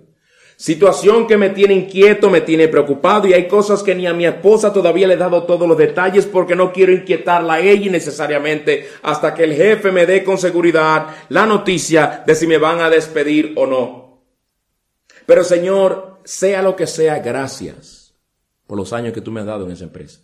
[0.57, 4.27] Situación que me tiene inquieto, me tiene preocupado y hay cosas que ni a mi
[4.27, 8.89] esposa todavía le he dado todos los detalles porque no quiero inquietarla a ella necesariamente
[9.03, 12.89] hasta que el jefe me dé con seguridad la noticia de si me van a
[12.89, 14.23] despedir o no.
[15.27, 18.15] Pero Señor, sea lo que sea, gracias
[18.67, 20.21] por los años que tú me has dado en esa empresa.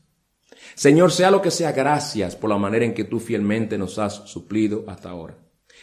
[0.74, 4.28] Señor, sea lo que sea, gracias por la manera en que tú fielmente nos has
[4.28, 5.36] suplido hasta ahora.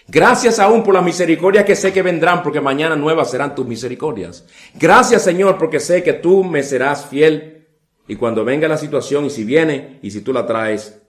[0.07, 4.47] Gracias aún por las misericordias que sé que vendrán, porque mañana nuevas serán tus misericordias.
[4.73, 7.67] Gracias, Señor, porque sé que tú me serás fiel.
[8.07, 10.99] Y cuando venga la situación, y si viene, y si tú la traes,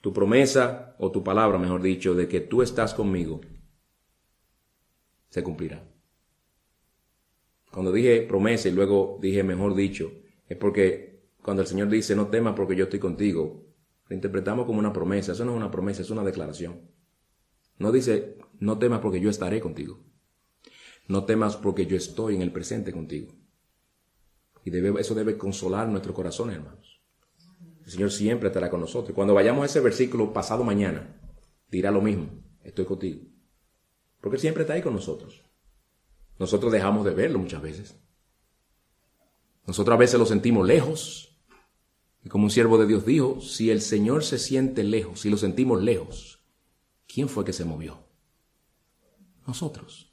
[0.00, 3.40] tu promesa, o tu palabra, mejor dicho, de que tú estás conmigo,
[5.28, 5.82] se cumplirá.
[7.70, 10.10] Cuando dije promesa y luego dije mejor dicho,
[10.48, 11.05] es porque
[11.46, 13.64] cuando el Señor dice, no temas porque yo estoy contigo,
[14.08, 15.30] lo interpretamos como una promesa.
[15.30, 16.90] Eso no es una promesa, es una declaración.
[17.78, 20.02] No dice, no temas porque yo estaré contigo.
[21.06, 23.32] No temas porque yo estoy en el presente contigo.
[24.64, 27.00] Y eso debe consolar nuestro corazón, hermanos.
[27.84, 29.14] El Señor siempre estará con nosotros.
[29.14, 31.16] Cuando vayamos a ese versículo pasado mañana,
[31.70, 33.20] dirá lo mismo, estoy contigo.
[34.20, 35.44] Porque siempre está ahí con nosotros.
[36.40, 37.96] Nosotros dejamos de verlo muchas veces.
[39.64, 41.25] Nosotros a veces lo sentimos lejos,
[42.26, 45.36] y como un siervo de Dios dijo, si el Señor se siente lejos, si lo
[45.36, 46.40] sentimos lejos,
[47.06, 48.00] ¿quién fue que se movió?
[49.46, 50.12] Nosotros.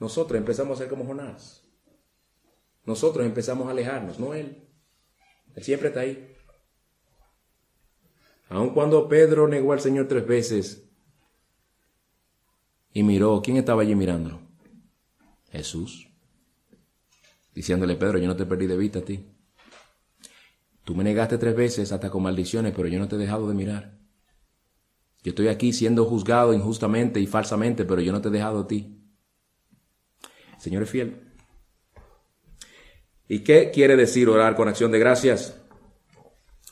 [0.00, 1.66] Nosotros empezamos a ser como Jonás.
[2.86, 4.66] Nosotros empezamos a alejarnos, no Él.
[5.54, 6.34] Él siempre está ahí.
[8.48, 10.88] Aun cuando Pedro negó al Señor tres veces
[12.94, 14.40] y miró, ¿quién estaba allí mirándolo?
[15.50, 16.08] Jesús.
[17.54, 19.31] Diciéndole, Pedro, yo no te perdí de vista a ti.
[20.84, 23.54] Tú me negaste tres veces hasta con maldiciones, pero yo no te he dejado de
[23.54, 23.98] mirar.
[25.22, 28.66] Yo estoy aquí siendo juzgado injustamente y falsamente, pero yo no te he dejado a
[28.66, 28.98] ti.
[30.58, 31.20] Señor es fiel.
[33.28, 35.60] ¿Y qué quiere decir orar con acción de gracias?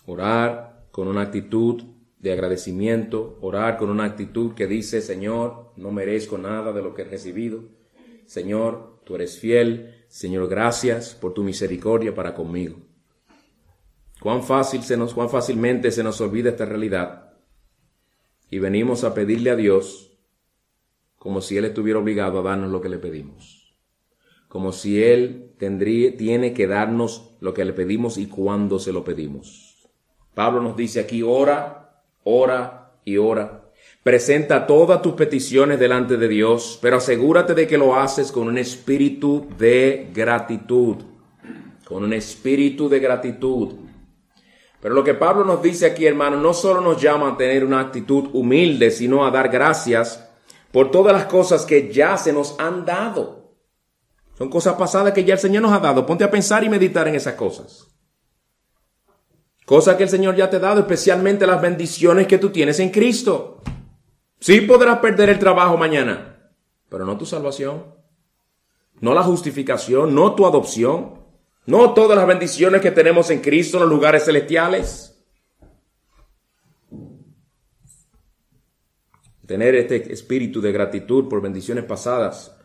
[0.07, 1.85] Orar con una actitud
[2.19, 7.03] de agradecimiento, orar con una actitud que dice, Señor, no merezco nada de lo que
[7.03, 7.63] he recibido.
[8.27, 10.05] Señor, tú eres fiel.
[10.09, 12.90] Señor, gracias por tu misericordia para conmigo.
[14.21, 17.33] Cuán fácil se nos, cuán fácilmente se nos olvida esta realidad.
[18.51, 20.19] Y venimos a pedirle a Dios
[21.17, 23.77] como si Él estuviera obligado a darnos lo que le pedimos.
[24.49, 29.05] Como si Él tendría, tiene que darnos lo que le pedimos y cuando se lo
[29.05, 29.89] pedimos.
[30.35, 33.71] Pablo nos dice aquí, ora, ora y ora.
[34.03, 38.59] Presenta todas tus peticiones delante de Dios, pero asegúrate de que lo haces con un
[38.59, 40.97] espíritu de gratitud.
[41.85, 43.75] Con un espíritu de gratitud.
[44.81, 47.81] Pero lo que Pablo nos dice aquí, hermano, no solo nos llama a tener una
[47.81, 50.27] actitud humilde, sino a dar gracias
[50.73, 53.57] por todas las cosas que ya se nos han dado.
[54.39, 56.07] Son cosas pasadas que ya el Señor nos ha dado.
[56.07, 57.89] Ponte a pensar y meditar en esas cosas.
[59.67, 62.89] Cosas que el Señor ya te ha dado, especialmente las bendiciones que tú tienes en
[62.89, 63.61] Cristo.
[64.41, 66.55] Sí podrás perder el trabajo mañana,
[66.89, 67.95] pero no tu salvación,
[69.01, 71.20] no la justificación, no tu adopción,
[71.71, 75.17] no todas las bendiciones que tenemos en Cristo en los lugares celestiales.
[79.47, 82.57] Tener este espíritu de gratitud por bendiciones pasadas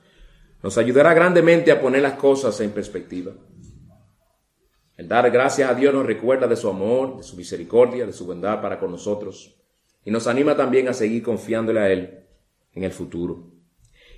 [0.63, 3.33] nos ayudará grandemente a poner las cosas en perspectiva.
[4.97, 8.25] El dar gracias a Dios nos recuerda de su amor, de su misericordia, de su
[8.25, 9.55] bondad para con nosotros
[10.03, 12.25] y nos anima también a seguir confiándole a Él
[12.73, 13.54] en el futuro.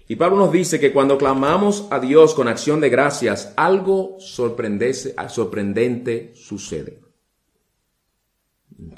[0.07, 5.13] Y Pablo nos dice que cuando clamamos a Dios con acción de gracias, algo sorprendente
[6.33, 7.01] sucede.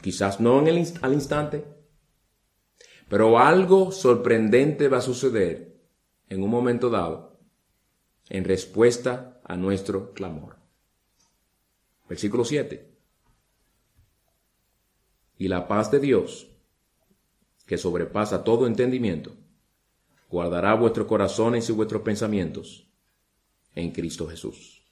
[0.01, 1.66] Quizás no en el, al instante,
[3.07, 5.82] pero algo sorprendente va a suceder
[6.28, 7.39] en un momento dado
[8.30, 10.57] en respuesta a nuestro clamor.
[12.07, 12.88] Versículo 7.
[15.39, 16.51] Y la paz de Dios,
[17.66, 19.36] que sobrepasa todo entendimiento,
[20.30, 22.88] guardará vuestros corazones y vuestros pensamientos
[23.75, 24.84] en Cristo Jesús.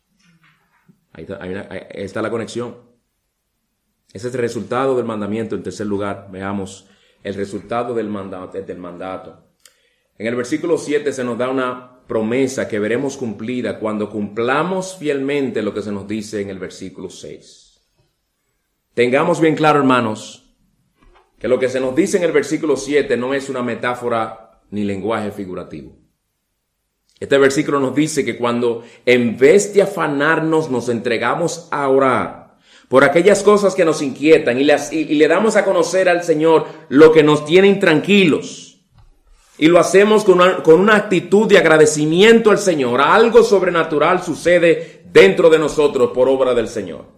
[1.13, 1.25] Ahí
[1.91, 2.77] está, la conexión.
[4.13, 5.55] Ese es el resultado del mandamiento.
[5.55, 6.87] En tercer lugar, veamos
[7.23, 9.47] el resultado del mandato, del mandato.
[10.17, 15.61] En el versículo 7 se nos da una promesa que veremos cumplida cuando cumplamos fielmente
[15.61, 17.81] lo que se nos dice en el versículo 6.
[18.93, 20.55] Tengamos bien claro, hermanos,
[21.37, 24.83] que lo que se nos dice en el versículo 7 no es una metáfora ni
[24.83, 25.95] lenguaje figurativo.
[27.19, 32.57] Este versículo nos dice que cuando en vez de afanarnos nos entregamos a orar
[32.87, 37.23] por aquellas cosas que nos inquietan y, le damos a conocer al Señor lo que
[37.23, 38.79] nos tiene intranquilos
[39.57, 45.49] y lo hacemos con con una actitud de agradecimiento al Señor, algo sobrenatural sucede dentro
[45.49, 47.17] de nosotros por obra del Señor.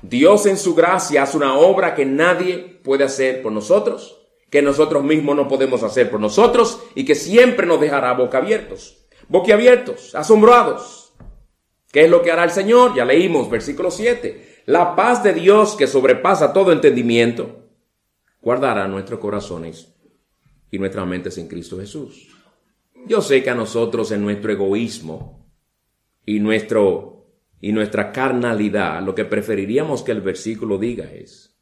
[0.00, 5.04] Dios en su gracia hace una obra que nadie puede hacer por nosotros, que nosotros
[5.04, 11.12] mismos no podemos hacer por nosotros y que siempre nos dejará boca abiertos, boquiabiertos, asombrados.
[11.92, 12.94] ¿Qué es lo que hará el Señor?
[12.94, 14.62] Ya leímos versículo 7.
[14.66, 17.68] La paz de Dios que sobrepasa todo entendimiento
[18.40, 19.94] guardará nuestros corazones
[20.70, 22.28] y nuestras mentes en Cristo Jesús.
[23.06, 25.50] Yo sé que a nosotros en nuestro egoísmo
[26.26, 27.18] y nuestro
[27.60, 31.57] y nuestra carnalidad, lo que preferiríamos que el versículo diga es,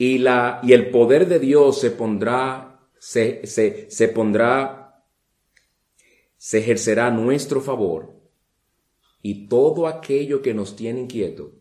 [0.00, 5.04] y, la, y el poder de Dios se pondrá, se, se, se pondrá,
[6.38, 8.18] se ejercerá a nuestro favor,
[9.20, 11.52] y todo aquello que nos tiene inquieto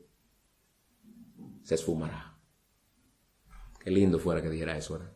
[1.63, 2.39] se esfumará.
[3.83, 5.11] Qué lindo fuera que dijera eso, ¿verdad?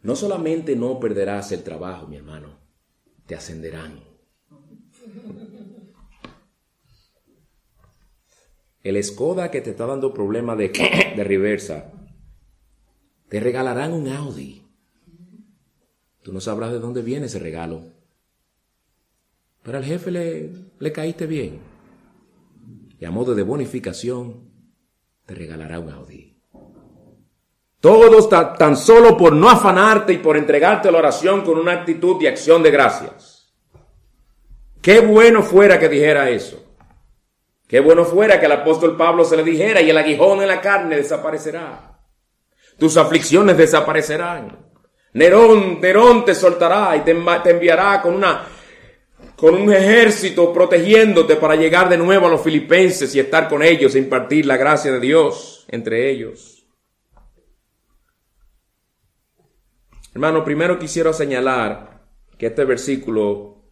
[0.00, 2.58] No solamente no perderás el trabajo, mi hermano,
[3.26, 4.00] te ascenderán.
[8.88, 10.68] El Skoda que te está dando problema de,
[11.16, 11.92] de reversa,
[13.28, 14.62] te regalarán un Audi.
[16.22, 17.82] Tú no sabrás de dónde viene ese regalo.
[19.62, 21.58] Pero al jefe le, le caíste bien.
[23.00, 24.50] Y a modo de bonificación,
[25.24, 26.36] te regalará un Audi.
[27.80, 32.18] Todo está tan solo por no afanarte y por entregarte la oración con una actitud
[32.18, 33.54] de acción de gracias.
[34.80, 36.65] Qué bueno fuera que dijera eso.
[37.68, 40.60] Qué bueno fuera que el apóstol Pablo se le dijera y el aguijón en la
[40.60, 42.00] carne desaparecerá.
[42.78, 44.66] Tus aflicciones desaparecerán.
[45.14, 48.46] Nerón, Nerón te soltará y te, enviará con una,
[49.34, 53.94] con un ejército protegiéndote para llegar de nuevo a los filipenses y estar con ellos
[53.94, 56.66] e impartir la gracia de Dios entre ellos.
[60.14, 62.06] Hermano, primero quisiera señalar
[62.38, 63.64] que este versículo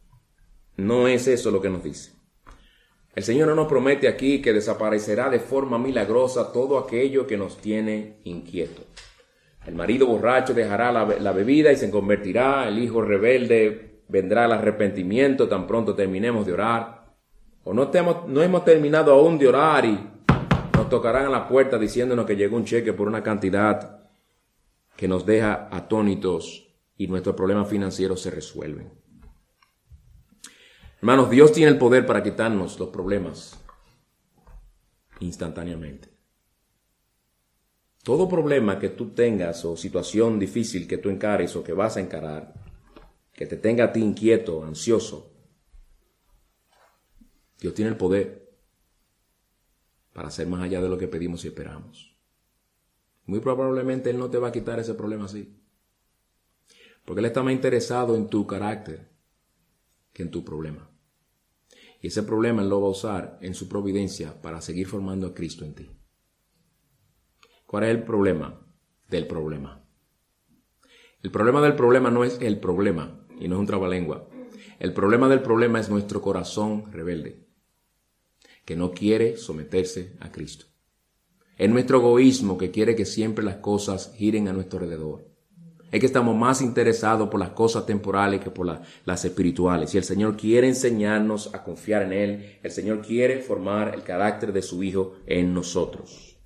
[0.76, 2.12] no es eso lo que nos dice.
[3.14, 7.58] El Señor no nos promete aquí que desaparecerá de forma milagrosa todo aquello que nos
[7.58, 8.84] tiene inquietos.
[9.66, 15.48] El marido borracho dejará la, bebida y se convertirá, el hijo rebelde vendrá al arrepentimiento
[15.48, 17.14] tan pronto terminemos de orar.
[17.62, 17.90] O no,
[18.26, 19.98] no hemos terminado aún de orar y
[20.74, 24.02] nos tocarán a la puerta diciéndonos que llegó un cheque por una cantidad
[24.96, 29.03] que nos deja atónitos y nuestros problemas financieros se resuelven.
[31.04, 33.62] Hermanos, Dios tiene el poder para quitarnos los problemas
[35.20, 36.08] instantáneamente.
[38.02, 42.00] Todo problema que tú tengas o situación difícil que tú encares o que vas a
[42.00, 42.54] encarar,
[43.34, 45.30] que te tenga a ti inquieto, ansioso,
[47.60, 48.56] Dios tiene el poder
[50.14, 52.16] para hacer más allá de lo que pedimos y esperamos.
[53.26, 55.54] Muy probablemente Él no te va a quitar ese problema así.
[57.04, 59.10] Porque Él está más interesado en tu carácter
[60.14, 60.93] que en tu problema.
[62.04, 65.32] Y ese problema Él lo va a usar en su providencia para seguir formando a
[65.32, 65.90] Cristo en ti.
[67.66, 68.60] ¿Cuál es el problema
[69.08, 69.88] del problema?
[71.22, 74.28] El problema del problema no es el problema y no es un trabalengua.
[74.80, 77.48] El problema del problema es nuestro corazón rebelde,
[78.66, 80.66] que no quiere someterse a Cristo.
[81.56, 85.33] Es nuestro egoísmo que quiere que siempre las cosas giren a nuestro alrededor.
[85.94, 89.94] Es que estamos más interesados por las cosas temporales que por las espirituales.
[89.94, 92.58] Y el Señor quiere enseñarnos a confiar en Él.
[92.64, 96.36] El Señor quiere formar el carácter de su Hijo en nosotros.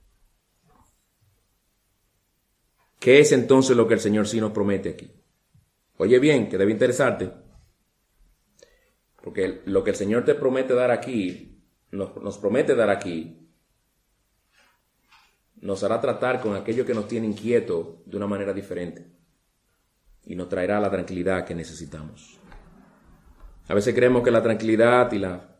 [3.01, 5.11] ¿Qué es entonces lo que el Señor sí nos promete aquí?
[5.97, 7.33] Oye bien, que debe interesarte,
[9.23, 13.49] porque lo que el Señor te promete dar aquí, nos, promete dar aquí,
[15.63, 19.17] nos hará tratar con aquello que nos tiene inquieto de una manera diferente
[20.29, 22.39] y nos traerá la tranquilidad que necesitamos.
[23.67, 25.59] A veces creemos que la tranquilidad y la,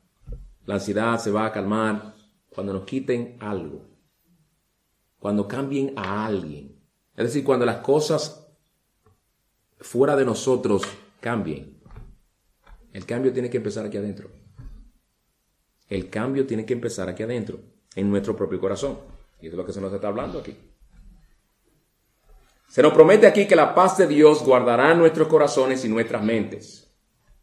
[0.67, 2.15] ansiedad se va a calmar
[2.51, 3.89] cuando nos quiten algo,
[5.19, 6.79] cuando cambien a alguien,
[7.17, 8.47] es decir, cuando las cosas
[9.81, 10.83] fuera de nosotros
[11.21, 11.81] cambien,
[12.93, 14.31] el cambio tiene que empezar aquí adentro.
[15.89, 17.61] El cambio tiene que empezar aquí adentro,
[17.95, 18.99] en nuestro propio corazón.
[19.41, 20.55] Y es lo que se nos está hablando aquí.
[22.69, 26.95] Se nos promete aquí que la paz de Dios guardará nuestros corazones y nuestras mentes.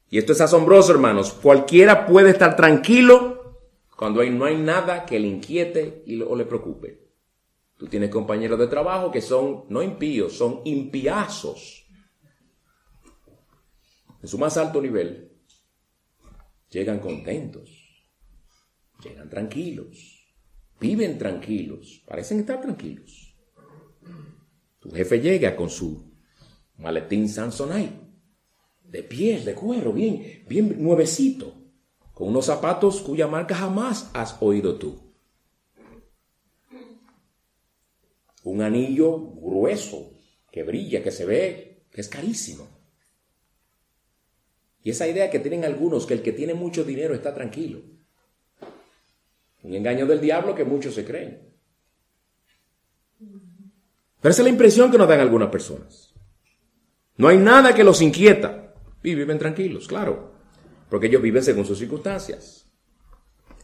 [0.09, 1.33] Y esto es asombroso, hermanos.
[1.33, 3.57] Cualquiera puede estar tranquilo
[3.97, 7.05] cuando no hay nada que le inquiete o le preocupe.
[7.75, 11.87] Tú tienes compañeros de trabajo que son no impíos, son impiazos.
[14.21, 15.31] En su más alto nivel,
[16.69, 17.69] llegan contentos,
[19.03, 20.35] llegan tranquilos,
[20.79, 23.24] viven tranquilos, parecen estar tranquilos.
[24.85, 26.13] Tu jefe llega con su
[26.77, 27.99] maletín Samsonite,
[28.83, 31.53] de piel, de cuero, bien, bien nuevecito,
[32.13, 35.05] con unos zapatos cuya marca jamás has oído tú.
[38.45, 40.13] un anillo grueso,
[40.51, 42.67] que brilla, que se ve, que es carísimo.
[44.83, 47.81] Y esa idea que tienen algunos, que el que tiene mucho dinero está tranquilo.
[49.63, 51.54] Un engaño del diablo que muchos se creen.
[54.25, 56.15] Pero esa es la impresión que nos dan algunas personas.
[57.17, 58.73] No hay nada que los inquieta.
[59.03, 60.33] Y viven tranquilos, claro.
[60.89, 62.67] Porque ellos viven según sus circunstancias.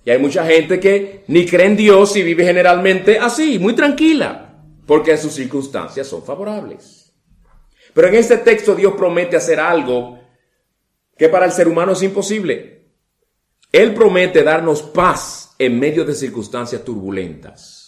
[0.05, 4.49] Y hay mucha gente que ni cree en Dios y vive generalmente así, muy tranquila
[4.85, 7.11] porque sus circunstancias son favorables.
[7.95, 10.19] Pero en este texto Dios promete hacer algo
[11.17, 12.91] que para el ser humano es imposible.
[13.71, 17.80] Él promete darnos paz en medio de circunstancias turbulentas.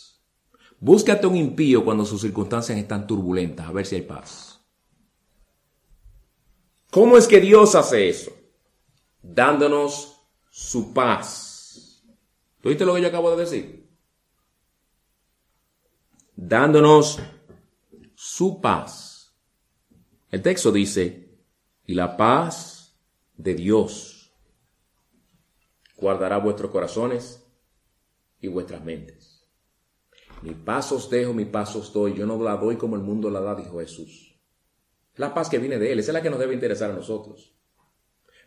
[0.84, 4.60] Búscate un impío cuando sus circunstancias están turbulentas, a ver si hay paz.
[6.92, 8.32] ¿Cómo es que Dios hace eso?
[9.22, 10.20] Dándonos
[10.50, 12.04] su paz.
[12.62, 13.84] ¿Tú oíste lo que yo acabo de decir?
[16.36, 17.20] dándonos
[18.16, 19.34] su paz.
[20.30, 21.30] El texto dice,
[21.86, 22.96] y la paz
[23.38, 24.34] de Dios
[25.96, 27.44] guardará vuestros corazones
[28.42, 29.23] y vuestras mentes.
[30.44, 33.30] Mi paz os dejo, mi paz os doy, yo no la doy como el mundo
[33.30, 34.36] la da, dijo Jesús.
[35.16, 37.54] La paz que viene de Él, esa es la que nos debe interesar a nosotros.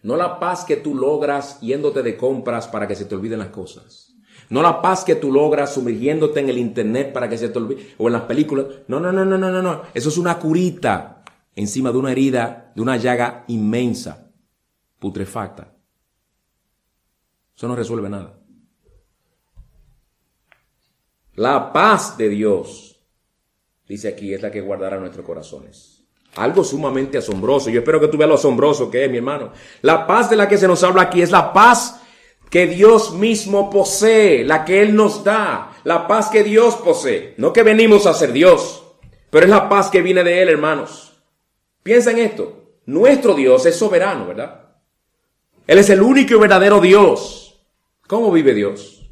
[0.02, 3.48] No la paz que tú logras yéndote de compras para que se te olviden las
[3.48, 4.14] cosas.
[4.50, 7.94] No la paz que tú logras sumergiéndote en el internet para que se te olvide,
[7.96, 8.66] o en las películas.
[8.88, 9.82] No, no, no, no, no, no, no.
[9.94, 11.24] Eso es una curita
[11.54, 14.30] encima de una herida, de una llaga inmensa,
[14.98, 15.74] putrefacta.
[17.56, 18.38] Eso no resuelve nada.
[21.36, 22.98] La paz de Dios,
[23.86, 26.02] dice aquí, es la que guardará nuestros corazones.
[26.36, 27.70] Algo sumamente asombroso.
[27.70, 29.52] Yo espero que tú veas lo asombroso que es, mi hermano.
[29.82, 32.00] La paz de la que se nos habla aquí es la paz
[32.50, 37.34] que Dios mismo posee, la que Él nos da, la paz que Dios posee.
[37.36, 38.84] No que venimos a ser Dios,
[39.30, 41.20] pero es la paz que viene de Él, hermanos.
[41.82, 42.78] Piensa en esto.
[42.86, 44.70] Nuestro Dios es soberano, ¿verdad?
[45.66, 47.62] Él es el único y verdadero Dios.
[48.06, 49.10] ¿Cómo vive Dios?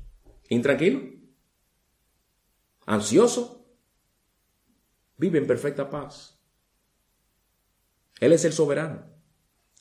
[0.49, 1.14] Intranquilo.
[2.87, 3.67] Ansioso.
[5.17, 6.39] Vive en perfecta paz.
[8.21, 9.05] Él es el soberano.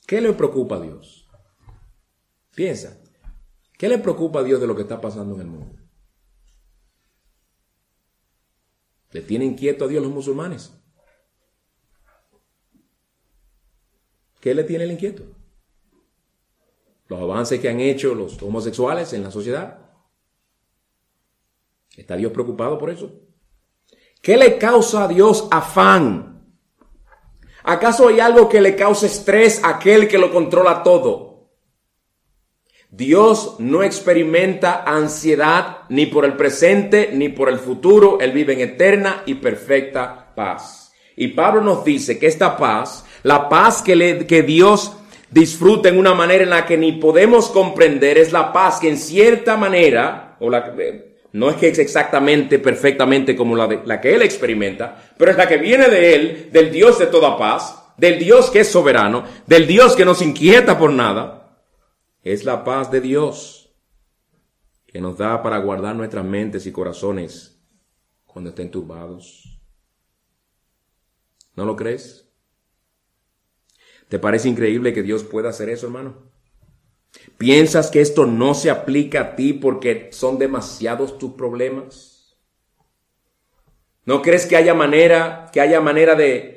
[0.06, 1.28] ¿Qué le preocupa a Dios?
[2.54, 3.00] Piensa.
[3.78, 5.76] ¿Qué le preocupa a Dios de lo que está pasando en el mundo?
[9.10, 10.72] ¿Le tiene inquieto a Dios los musulmanes?
[14.40, 15.24] ¿Qué le tiene el inquieto?
[17.08, 19.83] Los avances que han hecho los homosexuales en la sociedad.
[21.96, 23.12] ¿Está Dios preocupado por eso?
[24.20, 26.34] ¿Qué le causa a Dios afán?
[27.62, 31.50] ¿Acaso hay algo que le cause estrés a aquel que lo controla todo?
[32.90, 38.18] Dios no experimenta ansiedad ni por el presente ni por el futuro.
[38.20, 40.92] Él vive en eterna y perfecta paz.
[41.16, 44.96] Y Pablo nos dice que esta paz, la paz que, le, que Dios
[45.30, 48.98] disfruta en una manera en la que ni podemos comprender, es la paz que en
[48.98, 50.72] cierta manera, o la,
[51.34, 55.36] no es que es exactamente, perfectamente como la, de, la que Él experimenta, pero es
[55.36, 59.24] la que viene de Él, del Dios de toda paz, del Dios que es soberano,
[59.44, 61.58] del Dios que nos inquieta por nada
[62.22, 63.74] es la paz de Dios
[64.86, 67.60] que nos da para guardar nuestras mentes y corazones
[68.24, 69.60] cuando estén turbados.
[71.56, 72.30] ¿No lo crees?
[74.08, 76.32] ¿Te parece increíble que Dios pueda hacer eso, hermano?
[77.38, 82.36] ¿Piensas que esto no se aplica a ti porque son demasiados tus problemas?
[84.04, 86.54] ¿No crees que haya manera, que haya manera de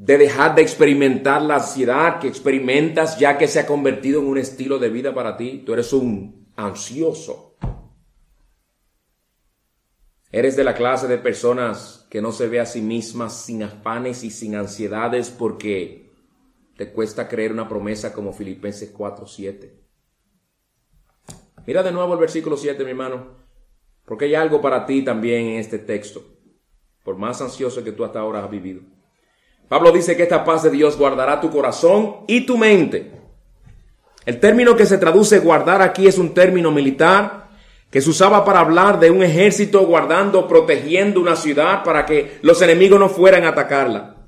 [0.00, 4.38] de dejar de experimentar la ansiedad que experimentas ya que se ha convertido en un
[4.38, 5.62] estilo de vida para ti.
[5.66, 7.58] Tú eres un ansioso.
[10.32, 14.24] Eres de la clase de personas que no se ve a sí mismas sin afanes
[14.24, 15.99] y sin ansiedades porque
[16.80, 19.70] te cuesta creer una promesa como Filipenses 4:7.
[21.66, 23.36] Mira de nuevo el versículo 7, mi hermano,
[24.06, 26.24] porque hay algo para ti también en este texto,
[27.04, 28.80] por más ansioso que tú hasta ahora has vivido.
[29.68, 33.12] Pablo dice que esta paz de Dios guardará tu corazón y tu mente.
[34.24, 37.50] El término que se traduce guardar aquí es un término militar
[37.90, 42.62] que se usaba para hablar de un ejército guardando, protegiendo una ciudad para que los
[42.62, 44.19] enemigos no fueran a atacarla.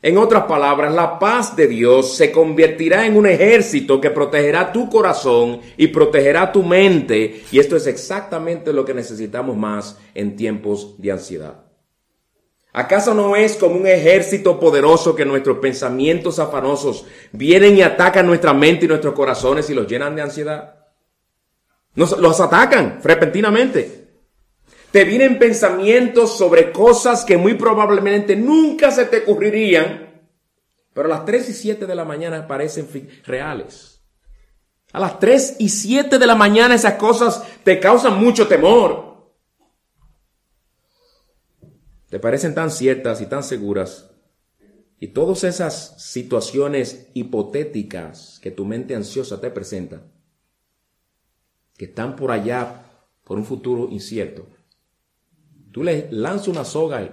[0.00, 4.88] En otras palabras, la paz de Dios se convertirá en un ejército que protegerá tu
[4.88, 7.42] corazón y protegerá tu mente.
[7.50, 11.64] Y esto es exactamente lo que necesitamos más en tiempos de ansiedad.
[12.72, 18.54] ¿Acaso no es como un ejército poderoso que nuestros pensamientos afanosos vienen y atacan nuestra
[18.54, 20.76] mente y nuestros corazones y los llenan de ansiedad?
[21.96, 23.97] Nos, los atacan repentinamente.
[24.90, 30.22] Te vienen pensamientos sobre cosas que muy probablemente nunca se te ocurrirían,
[30.94, 32.88] pero a las 3 y 7 de la mañana parecen
[33.24, 34.00] reales.
[34.92, 39.08] A las 3 y 7 de la mañana esas cosas te causan mucho temor.
[42.08, 44.10] te parecen tan ciertas y tan seguras,
[44.98, 50.02] y todas esas situaciones hipotéticas que tu mente ansiosa te presenta,
[51.76, 52.82] que están por allá,
[53.24, 54.48] por un futuro incierto,
[55.78, 57.08] tú le lanzas una soga,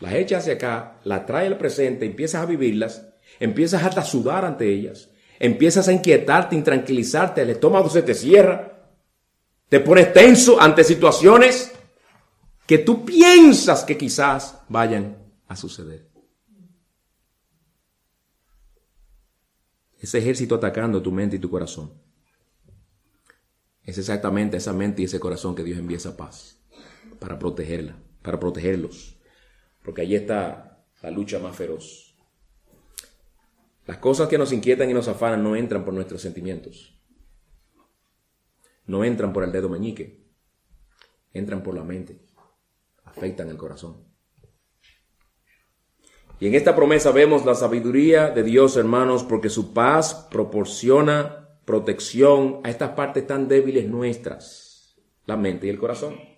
[0.00, 3.06] las echas hacia acá, la traes al presente, empiezas a vivirlas,
[3.38, 8.90] empiezas hasta a sudar ante ellas, empiezas a inquietarte, intranquilizarte, el estómago se te cierra,
[9.68, 11.72] te pones tenso ante situaciones
[12.66, 16.08] que tú piensas que quizás vayan a suceder.
[19.98, 21.92] Ese ejército atacando tu mente y tu corazón.
[23.82, 26.56] Es exactamente esa mente y ese corazón que Dios envía esa paz
[27.18, 27.96] para protegerla,
[28.26, 29.16] para protegerlos.
[29.82, 32.14] Porque allí está la lucha más feroz.
[33.86, 37.00] Las cosas que nos inquietan y nos afanan no entran por nuestros sentimientos.
[38.84, 40.26] No entran por el dedo meñique.
[41.32, 42.26] Entran por la mente
[43.16, 44.04] afectan el corazón.
[46.38, 52.60] Y en esta promesa vemos la sabiduría de Dios, hermanos, porque su paz proporciona protección
[52.62, 56.35] a estas partes tan débiles nuestras, la mente y el corazón.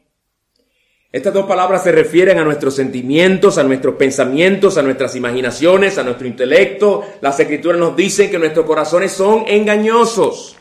[1.10, 6.02] Estas dos palabras se refieren a nuestros sentimientos, a nuestros pensamientos, a nuestras imaginaciones, a
[6.02, 7.02] nuestro intelecto.
[7.22, 10.56] Las escrituras nos dicen que nuestros corazones son engañosos.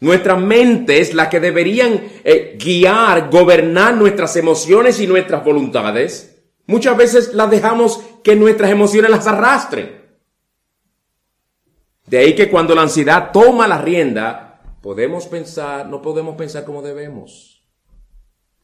[0.00, 6.42] Nuestra mente es la que deberían eh, guiar, gobernar nuestras emociones y nuestras voluntades.
[6.66, 10.02] Muchas veces las dejamos que nuestras emociones las arrastren.
[12.06, 16.82] De ahí que cuando la ansiedad toma la rienda, podemos pensar, no podemos pensar como
[16.82, 17.51] debemos.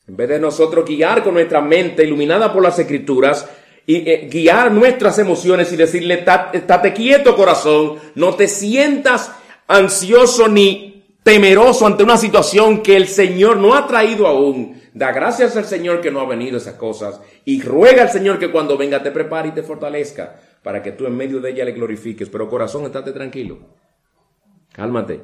[0.08, 3.46] En vez de nosotros guiar con nuestra mente iluminada por las escrituras
[3.84, 9.30] y eh, guiar nuestras emociones y decirle, estate quieto corazón, no te sientas
[9.66, 14.80] ansioso ni temeroso ante una situación que el Señor no ha traído aún.
[14.94, 18.50] Da gracias al Señor que no ha venido esas cosas y ruega al Señor que
[18.50, 21.72] cuando venga te prepare y te fortalezca para que tú en medio de ella le
[21.72, 22.30] glorifiques.
[22.30, 23.58] Pero corazón, estate tranquilo.
[24.72, 25.20] Cálmate.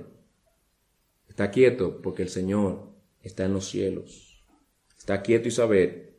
[1.26, 2.90] Está quieto porque el Señor
[3.22, 4.23] está en los cielos.
[5.04, 6.16] Está quieto y saber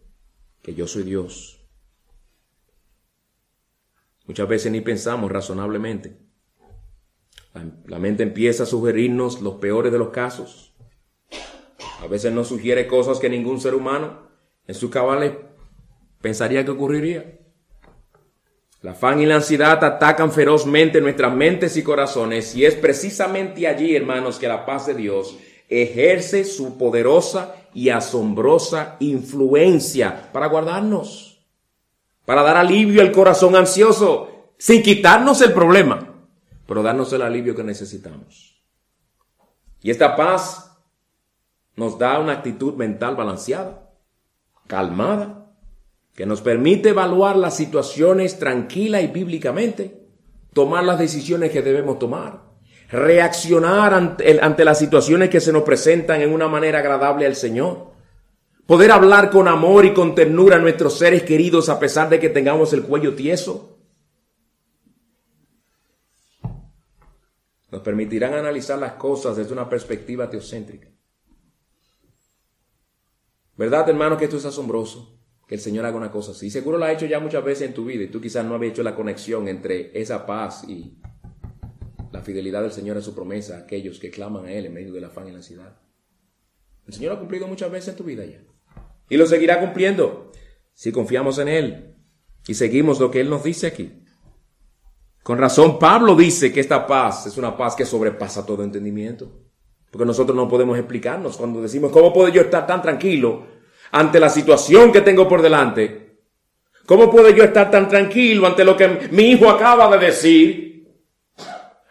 [0.62, 1.60] que yo soy Dios.
[4.28, 6.20] Muchas veces ni pensamos razonablemente.
[7.88, 10.76] La, mente empieza a sugerirnos los peores de los casos.
[12.00, 14.30] A veces nos sugiere cosas que ningún ser humano
[14.68, 15.34] en su cabales
[16.22, 17.40] pensaría que ocurriría.
[18.84, 23.96] La afán y la ansiedad atacan ferozmente nuestras mentes y corazones y es precisamente allí,
[23.96, 31.46] hermanos, que la paz de Dios ejerce su poderosa y asombrosa influencia para guardarnos,
[32.26, 36.08] para dar alivio al corazón ansioso, sin quitarnos el problema,
[36.66, 38.64] pero darnos el alivio que necesitamos.
[39.82, 40.78] Y esta paz
[41.76, 43.92] nos da una actitud mental balanceada,
[44.68, 45.52] calmada,
[46.16, 50.08] que nos permite evaluar las situaciones tranquila y bíblicamente,
[50.54, 52.45] tomar las decisiones que debemos tomar,
[52.90, 57.92] reaccionar ante, las situaciones que se nos presentan en una manera agradable al Señor,
[58.66, 62.30] poder hablar con amor y con ternura a nuestros seres queridos a pesar de que
[62.30, 63.80] tengamos el cuello tieso,
[67.72, 70.88] nos permitirán analizar las cosas desde una perspectiva teocéntrica.
[73.58, 75.20] ¿Verdad, hermano, que esto es asombroso?
[75.48, 76.50] Que el Señor haga una cosa así.
[76.50, 78.74] Seguro lo ha hecho ya muchas veces en tu vida y tú quizás no habías
[78.74, 80.98] hecho la conexión entre esa paz y
[82.12, 84.94] la fidelidad del Señor a su promesa a aquellos que claman a Él en medio
[84.94, 85.78] de la afán y la ansiedad.
[86.88, 88.42] El Señor ha cumplido muchas veces en tu vida ya.
[89.10, 90.32] Y lo seguirá cumpliendo
[90.74, 91.96] si confiamos en Él
[92.48, 94.04] y seguimos lo que Él nos dice aquí.
[95.24, 99.42] Con razón, Pablo dice que esta paz es una paz que sobrepasa todo entendimiento.
[99.90, 103.48] Porque nosotros no podemos explicarnos cuando decimos, ¿cómo puedo yo estar tan tranquilo
[103.92, 106.20] ante la situación que tengo por delante?
[106.86, 110.75] ¿Cómo puedo yo estar tan tranquilo ante lo que mi hijo acaba de decir?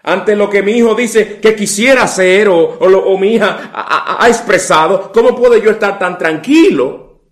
[0.07, 5.11] Ante lo que mi hijo dice que quisiera hacer o, mi hija ha expresado.
[5.13, 7.23] ¿Cómo puedo yo estar tan tranquilo?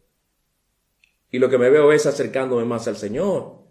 [1.31, 3.63] Y lo que me veo es acercándome más al Señor.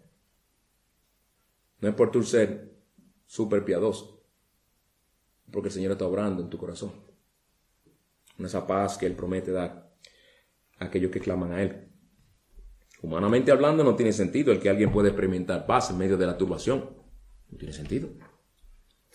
[1.80, 2.76] No es por tu ser
[3.26, 4.24] súper piadoso,
[5.50, 6.92] porque el Señor está obrando en tu corazón.
[8.38, 9.92] esa paz que Él promete dar
[10.78, 11.88] a aquellos que claman a Él.
[13.02, 16.38] Humanamente hablando, no tiene sentido el que alguien pueda experimentar paz en medio de la
[16.38, 16.96] turbación.
[17.50, 18.08] No tiene sentido.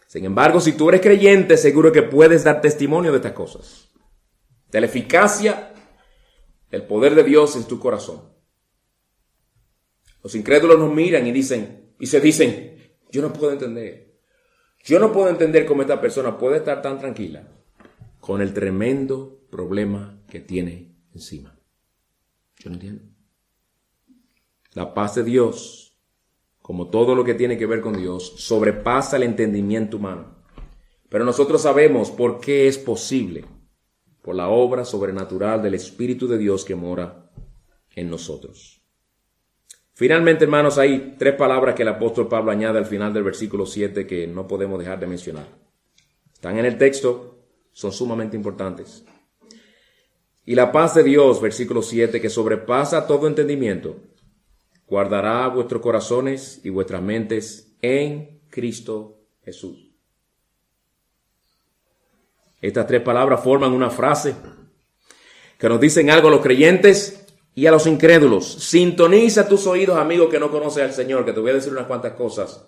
[0.07, 3.89] Sin embargo, si tú eres creyente, seguro que puedes dar testimonio de estas cosas.
[4.71, 5.73] De la eficacia,
[6.71, 8.21] el poder de Dios en tu corazón.
[10.23, 12.77] Los incrédulos nos miran y dicen, y se dicen,
[13.11, 14.19] yo no puedo entender.
[14.83, 17.51] Yo no puedo entender cómo esta persona puede estar tan tranquila
[18.19, 21.59] con el tremendo problema que tiene encima.
[22.57, 23.03] Yo no entiendo.
[24.73, 25.86] La paz de Dios,
[26.67, 30.35] como todo lo que tiene que ver con Dios, sobrepasa el entendimiento humano.
[31.07, 33.45] Pero nosotros sabemos por qué es posible,
[34.21, 37.31] por la obra sobrenatural del Espíritu de Dios que mora
[37.95, 38.83] en nosotros.
[39.93, 44.05] Finalmente, hermanos, hay tres palabras que el apóstol Pablo añade al final del versículo 7
[44.05, 45.47] que no podemos dejar de mencionar.
[46.33, 49.05] Están en el texto, son sumamente importantes.
[50.43, 54.01] Y la paz de Dios, versículo 7, que sobrepasa todo entendimiento,
[54.87, 59.91] guardará vuestros corazones y vuestras mentes en Cristo Jesús.
[62.61, 64.35] Estas tres palabras forman una frase
[65.57, 68.45] que nos dicen algo a los creyentes y a los incrédulos.
[68.45, 71.87] Sintoniza tus oídos, amigo que no conoce al Señor, que te voy a decir unas
[71.87, 72.65] cuantas cosas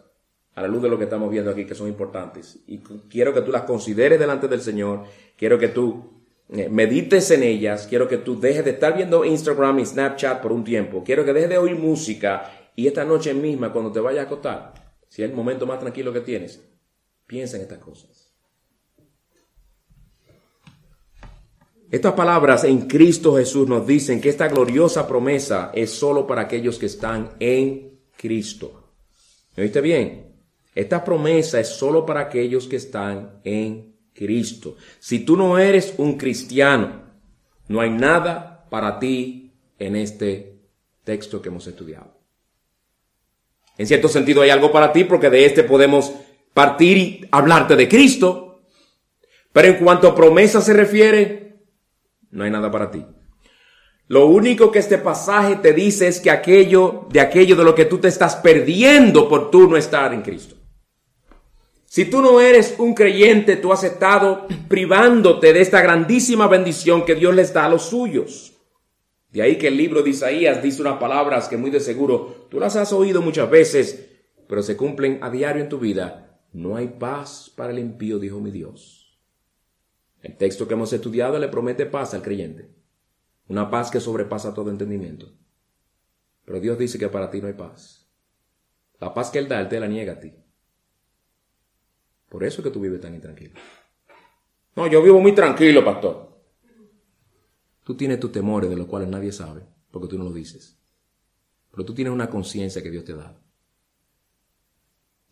[0.55, 2.59] a la luz de lo que estamos viendo aquí que son importantes.
[2.67, 5.03] Y quiero que tú las consideres delante del Señor.
[5.37, 6.18] Quiero que tú
[6.49, 7.87] medites en ellas.
[7.87, 11.03] Quiero que tú dejes de estar viendo Instagram y Snapchat por un tiempo.
[11.03, 12.71] Quiero que dejes de oír música.
[12.75, 14.73] Y esta noche misma, cuando te vayas a acostar,
[15.07, 16.61] si es el momento más tranquilo que tienes,
[17.25, 18.29] piensa en estas cosas.
[21.91, 26.77] Estas palabras en Cristo Jesús nos dicen que esta gloriosa promesa es solo para aquellos
[26.77, 28.91] que están en Cristo.
[29.55, 30.35] ¿Me oíste bien?
[30.75, 33.88] Esta promesa es solo para aquellos que están en
[34.19, 34.75] Cristo.
[34.99, 37.03] Si tú no eres un cristiano,
[37.69, 40.59] no hay nada para ti en este
[41.05, 42.19] texto que hemos estudiado.
[43.77, 46.13] En cierto sentido hay algo para ti porque de este podemos
[46.53, 48.45] partir y hablarte de Cristo,
[49.51, 51.63] Pero en cuanto a promesa se refiere,
[52.29, 53.03] no hay nada para ti.
[54.07, 57.85] Lo único que este pasaje te dice es que aquello de aquello de lo que
[57.85, 60.58] tú te estás perdiendo por tú no estar en Cristo.
[61.89, 67.15] Si tú no eres un creyente, tú has estado privándote de esta grandísima bendición que
[67.15, 68.53] Dios les da a los suyos.
[69.31, 72.59] De ahí que el libro de Isaías dice unas palabras que muy de seguro tú
[72.59, 74.07] las has oído muchas veces,
[74.47, 76.39] pero se cumplen a diario en tu vida.
[76.53, 79.19] No hay paz para el impío, dijo mi Dios.
[80.21, 82.69] El texto que hemos estudiado le promete paz al creyente.
[83.47, 85.33] Una paz que sobrepasa todo entendimiento.
[86.45, 88.07] Pero Dios dice que para ti no hay paz.
[88.99, 90.33] La paz que Él da, Él te la niega a ti.
[92.29, 93.55] Por eso es que tú vives tan intranquilo.
[94.75, 96.29] No, yo vivo muy tranquilo, pastor.
[97.83, 100.79] Tú tienes tus temores de los cuales nadie sabe, porque tú no lo dices.
[101.71, 103.41] Pero tú tienes una conciencia que Dios te da.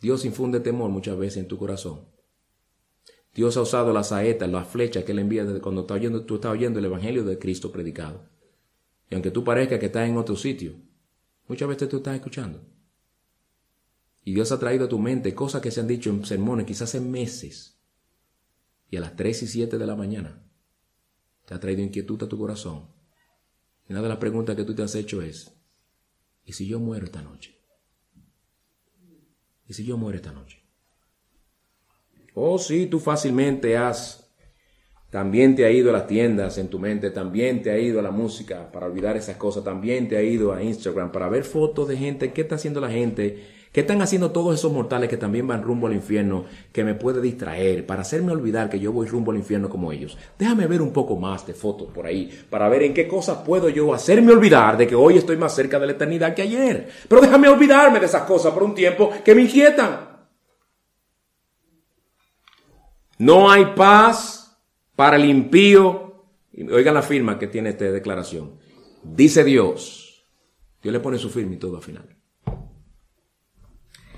[0.01, 2.17] Dios infunde temor muchas veces en tu corazón
[3.37, 6.79] Dios ha usado las saetas, las flechas que Él envía desde cuando tú estás oyendo
[6.79, 8.27] el Evangelio de Cristo predicado.
[9.11, 10.73] Y aunque tú parezca que estás en otro sitio,
[11.47, 12.65] muchas veces tú estás escuchando.
[14.27, 16.93] Y Dios ha traído a tu mente cosas que se han dicho en sermones, quizás
[16.95, 17.79] en meses.
[18.89, 20.43] Y a las 3 y 7 de la mañana
[21.45, 22.89] te ha traído inquietud a tu corazón.
[23.87, 25.53] Y una de las preguntas que tú te has hecho es,
[26.43, 27.57] ¿y si yo muero esta noche?
[29.65, 30.61] ¿Y si yo muero esta noche?
[32.33, 34.29] Oh, sí, tú fácilmente has.
[35.09, 38.03] También te ha ido a las tiendas en tu mente, también te ha ido a
[38.03, 41.87] la música para olvidar esas cosas, también te ha ido a Instagram para ver fotos
[41.87, 45.47] de gente, qué está haciendo la gente, qué están haciendo todos esos mortales que también
[45.47, 49.31] van rumbo al infierno, que me puede distraer, para hacerme olvidar que yo voy rumbo
[49.31, 50.17] al infierno como ellos.
[50.37, 53.69] Déjame ver un poco más de fotos por ahí, para ver en qué cosas puedo
[53.69, 56.89] yo hacerme olvidar de que hoy estoy más cerca de la eternidad que ayer.
[57.07, 60.07] Pero déjame olvidarme de esas cosas por un tiempo que me inquietan.
[63.19, 64.57] No hay paz
[64.95, 66.25] para el impío.
[66.71, 68.59] Oigan la firma que tiene esta declaración.
[69.03, 70.25] Dice Dios.
[70.81, 72.16] Dios le pone su firma y todo al final.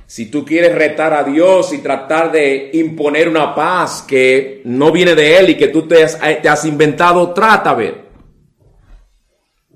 [0.09, 5.13] Si tú quieres retar a Dios y tratar de imponer una paz que no viene
[5.13, 8.09] de Él y que tú te has, te has inventado, trata a ver.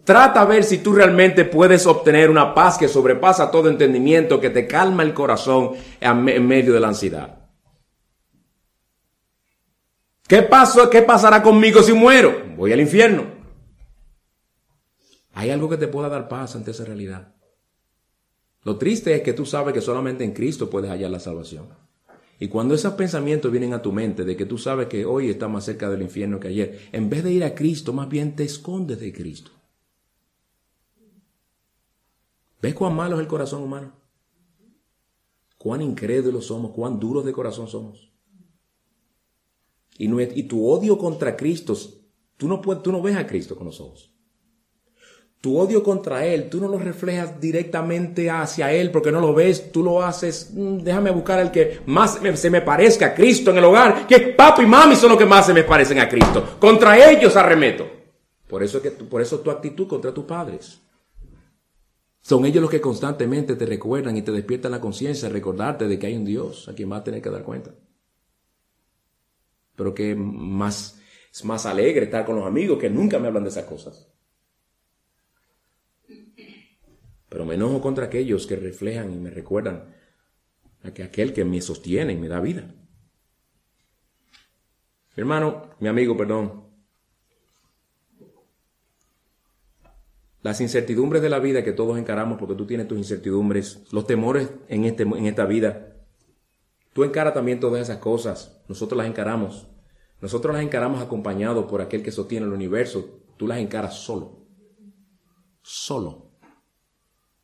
[0.04, 4.50] Trata a ver si tú realmente puedes obtener una paz que sobrepasa todo entendimiento, que
[4.50, 7.38] te calma el corazón en medio de la ansiedad.
[10.28, 10.90] ¿Qué pasó?
[10.90, 12.42] ¿Qué pasará conmigo si muero?
[12.58, 13.28] Voy al infierno.
[15.36, 17.34] Hay algo que te pueda dar paz ante esa realidad.
[18.64, 21.68] Lo triste es que tú sabes que solamente en Cristo puedes hallar la salvación.
[22.40, 25.50] Y cuando esos pensamientos vienen a tu mente de que tú sabes que hoy estás
[25.50, 28.44] más cerca del infierno que ayer, en vez de ir a Cristo, más bien te
[28.44, 29.52] escondes de Cristo.
[32.62, 33.94] ¿Ves cuán malo es el corazón humano?
[35.58, 38.12] Cuán incrédulos somos, cuán duros de corazón somos.
[39.98, 41.76] Y, tu odio contra Cristo,
[42.38, 44.13] tú no, puedes, tú no ves a Cristo con los ojos.
[45.44, 49.74] Tu odio contra Él, tú no lo reflejas directamente hacia Él porque no lo ves,
[49.74, 53.58] tú lo haces, mm, déjame buscar el que más se me parezca a Cristo en
[53.58, 56.56] el hogar, que papi y mami son los que más se me parecen a Cristo.
[56.58, 57.86] Contra ellos arremeto.
[58.48, 60.80] Por eso, es que, por eso tu actitud contra tus padres.
[62.22, 66.08] Son ellos los que constantemente te recuerdan y te despiertan la conciencia, recordarte de que
[66.08, 67.72] hay un Dios a quien vas a tener que dar cuenta
[69.76, 71.00] pero que más,
[71.32, 74.08] es más alegre estar con los amigos que nunca me hablan de esas cosas.
[77.34, 79.96] Pero me enojo contra aquellos que reflejan y me recuerdan
[80.84, 82.76] a que aquel que me sostiene y me da vida.
[85.16, 86.68] Mi hermano, mi amigo, perdón.
[90.44, 94.52] Las incertidumbres de la vida que todos encaramos, porque tú tienes tus incertidumbres, los temores
[94.68, 95.90] en, este, en esta vida,
[96.94, 98.62] Tú encaras también todas esas cosas.
[98.68, 99.68] Nosotros las encaramos.
[100.22, 103.24] Nosotros las encaramos acompañados por aquel que sostiene el universo.
[103.36, 104.46] Tú las encaras solo.
[105.64, 106.33] Solo.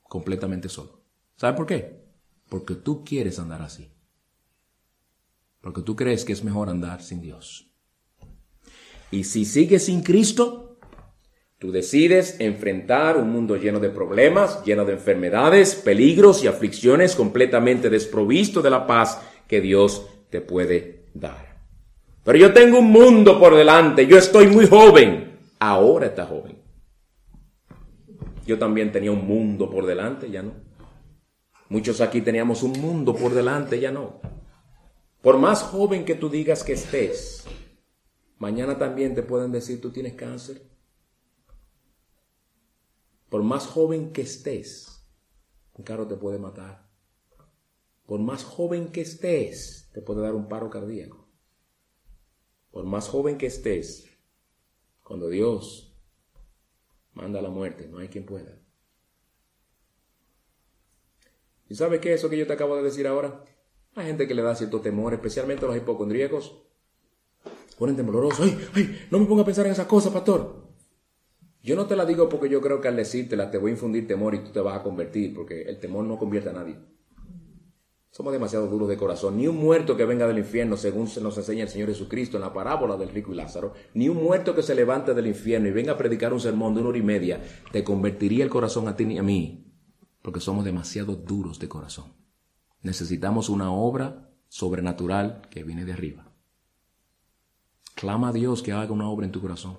[0.09, 1.03] Completamente solo.
[1.37, 2.03] ¿Sabes por qué?
[2.49, 3.93] Porque tú quieres andar así.
[5.61, 7.71] Porque tú crees que es mejor andar sin Dios.
[9.11, 10.79] Y si sigues sin Cristo,
[11.59, 17.89] tú decides enfrentar un mundo lleno de problemas, lleno de enfermedades, peligros y aflicciones, completamente
[17.89, 21.65] desprovisto de la paz que Dios te puede dar.
[22.23, 26.58] Pero yo tengo un mundo por delante, yo estoy muy joven, ahora está joven.
[28.49, 30.53] Yo también tenía un mundo por delante, ya no.
[31.69, 34.21] Muchos aquí teníamos un mundo por delante, ya no.
[35.21, 37.45] Por más joven que tú digas que estés,
[38.39, 40.63] mañana también te pueden decir tú tienes cáncer.
[43.29, 45.07] Por más joven que estés,
[45.75, 46.89] un carro te puede matar
[48.09, 51.29] por más joven que estés, te puede dar un paro cardíaco.
[52.71, 54.09] por más joven que estés,
[55.03, 55.88] cuando Dios
[57.13, 58.57] manda la muerte, no hay quien pueda.
[61.69, 63.43] ¿Y sabe qué es eso que yo te acabo de decir ahora?
[63.95, 66.63] Hay gente que le da cierto temor, especialmente los hipocondríacos.
[67.77, 68.45] Ponen temblorosos.
[68.45, 69.07] ¡Ay, ay!
[69.11, 70.67] No me ponga a pensar en esas cosas, pastor.
[71.61, 74.07] Yo no te la digo porque yo creo que al decírtela te voy a infundir
[74.07, 76.77] temor y tú te vas a convertir, porque el temor no convierte a nadie.
[78.19, 79.37] Somos demasiado duros de corazón.
[79.37, 82.41] Ni un muerto que venga del infierno, según se nos enseña el Señor Jesucristo en
[82.41, 85.71] la parábola del rico y Lázaro, ni un muerto que se levante del infierno y
[85.71, 87.41] venga a predicar un sermón de una hora y media,
[87.71, 89.71] te convertiría el corazón a ti ni a mí,
[90.21, 92.11] porque somos demasiado duros de corazón.
[92.81, 96.29] Necesitamos una obra sobrenatural que viene de arriba.
[97.95, 99.77] Clama a Dios que haga una obra en tu corazón.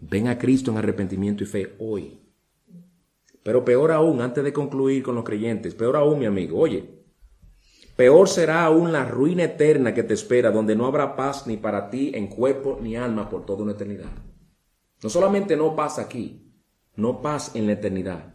[0.00, 2.22] Ven a Cristo en arrepentimiento y fe hoy.
[3.42, 7.03] Pero peor aún, antes de concluir con los creyentes, peor aún, mi amigo, oye,
[7.96, 11.90] peor será aún la ruina eterna que te espera, donde no habrá paz ni para
[11.90, 14.10] ti en cuerpo ni alma por toda una eternidad.
[15.02, 16.52] No solamente no paz aquí,
[16.96, 18.34] no paz en la eternidad.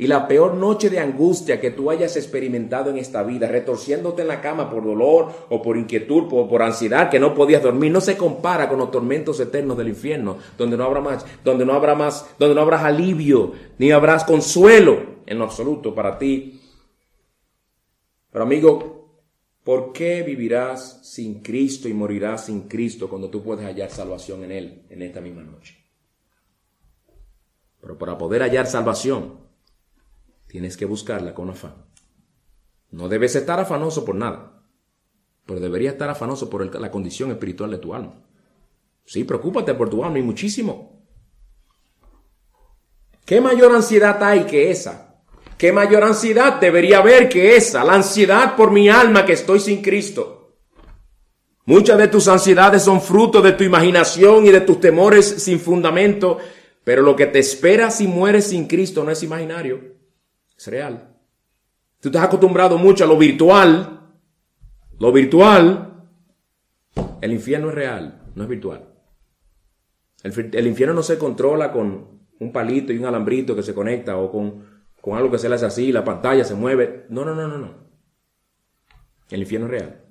[0.00, 4.28] Y la peor noche de angustia que tú hayas experimentado en esta vida, retorciéndote en
[4.28, 8.00] la cama por dolor o por inquietud o por ansiedad que no podías dormir, no
[8.00, 11.96] se compara con los tormentos eternos del infierno, donde no habrá más, donde no habrá
[11.96, 16.60] más, donde no habrá alivio, ni habrás consuelo en lo absoluto para ti.
[18.30, 19.22] Pero amigo,
[19.64, 24.52] ¿por qué vivirás sin Cristo y morirás sin Cristo cuando tú puedes hallar salvación en
[24.52, 25.76] Él en esta misma noche?
[27.80, 29.40] Pero para poder hallar salvación,
[30.46, 31.86] tienes que buscarla con afán.
[32.90, 34.62] No debes estar afanoso por nada,
[35.46, 38.24] pero deberías estar afanoso por la condición espiritual de tu alma.
[39.04, 41.02] Sí, preocúpate por tu alma y muchísimo.
[43.24, 45.07] ¿Qué mayor ansiedad hay que esa?
[45.58, 47.82] ¿Qué mayor ansiedad debería haber que esa?
[47.82, 50.56] La ansiedad por mi alma que estoy sin Cristo.
[51.64, 56.38] Muchas de tus ansiedades son fruto de tu imaginación y de tus temores sin fundamento,
[56.84, 59.96] pero lo que te espera si mueres sin Cristo no es imaginario.
[60.56, 61.16] Es real.
[62.00, 64.12] Tú estás acostumbrado mucho a lo virtual.
[65.00, 66.04] Lo virtual.
[67.20, 68.88] El infierno es real, no es virtual.
[70.22, 74.30] El, infierno no se controla con un palito y un alambrito que se conecta o
[74.30, 74.64] con,
[75.00, 77.06] con algo que se le hace así, la pantalla se mueve.
[77.08, 77.74] No, no, no, no, no.
[79.30, 80.04] El infierno es real.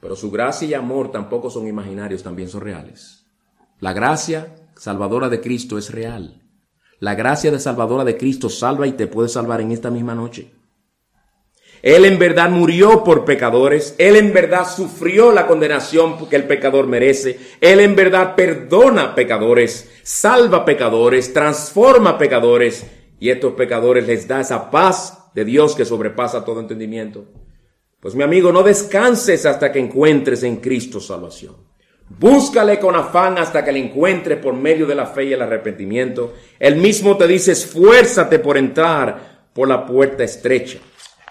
[0.00, 3.26] Pero su gracia y amor tampoco son imaginarios, también son reales.
[3.80, 6.42] La gracia salvadora de Cristo es real.
[7.00, 10.52] La gracia de salvadora de Cristo salva y te puede salvar en esta misma noche.
[11.82, 16.86] Él en verdad murió por pecadores, Él en verdad sufrió la condenación que el pecador
[16.86, 22.86] merece, Él en verdad perdona pecadores, salva pecadores, transforma pecadores
[23.18, 27.24] y estos pecadores les da esa paz de Dios que sobrepasa todo entendimiento.
[28.00, 31.56] Pues mi amigo, no descanses hasta que encuentres en Cristo salvación.
[32.08, 36.34] Búscale con afán hasta que le encuentre por medio de la fe y el arrepentimiento.
[36.58, 40.78] Él mismo te dice, esfuérzate por entrar por la puerta estrecha.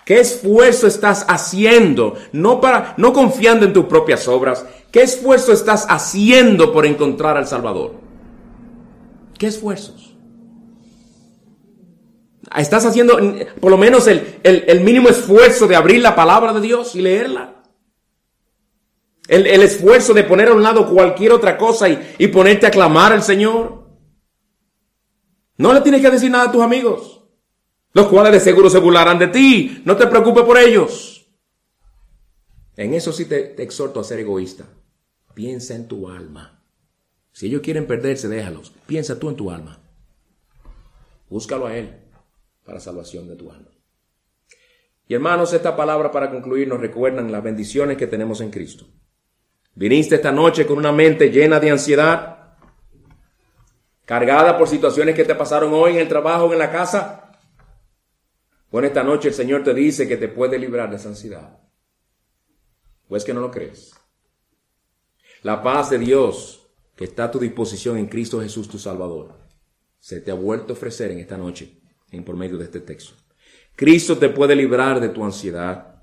[0.05, 2.15] ¿Qué esfuerzo estás haciendo?
[2.31, 4.65] No para, no confiando en tus propias obras.
[4.91, 7.93] ¿Qué esfuerzo estás haciendo por encontrar al Salvador?
[9.39, 10.04] ¿Qué esfuerzos?
[12.57, 13.17] ¿Estás haciendo
[13.59, 17.63] por lo menos el, el mínimo esfuerzo de abrir la palabra de Dios y leerla?
[19.27, 23.11] El, esfuerzo de poner a un lado cualquier otra cosa y, y ponerte a clamar
[23.11, 23.89] al Señor.
[25.57, 27.23] No le tienes que decir nada a tus amigos,
[27.93, 29.81] los cuales de seguro se burlarán de ti.
[29.83, 31.27] No te preocupes por ellos.
[32.77, 34.65] En eso sí te, te exhorto a ser egoísta.
[35.33, 36.63] Piensa en tu alma.
[37.31, 38.73] Si ellos quieren perderse, déjalos.
[38.85, 39.79] Piensa tú en tu alma.
[41.29, 42.04] Búscalo a Él
[42.65, 43.69] para salvación de tu alma.
[45.07, 48.85] Y hermanos, esta palabra para concluir nos recuerdan las bendiciones que tenemos en Cristo.
[49.75, 52.55] Viniste esta noche con una mente llena de ansiedad,
[54.05, 57.31] cargada por situaciones que te pasaron hoy en el trabajo, o en la casa.
[58.71, 61.59] Bueno, esta noche el Señor te dice que te puede librar de esa ansiedad.
[63.07, 63.93] ¿O es que no lo crees?
[65.43, 69.37] La paz de Dios que está a tu disposición en Cristo Jesús tu Salvador,
[69.99, 71.81] se te ha vuelto a ofrecer en esta noche
[72.23, 73.13] por medio de este texto.
[73.75, 75.95] Cristo te puede librar de tu ansiedad.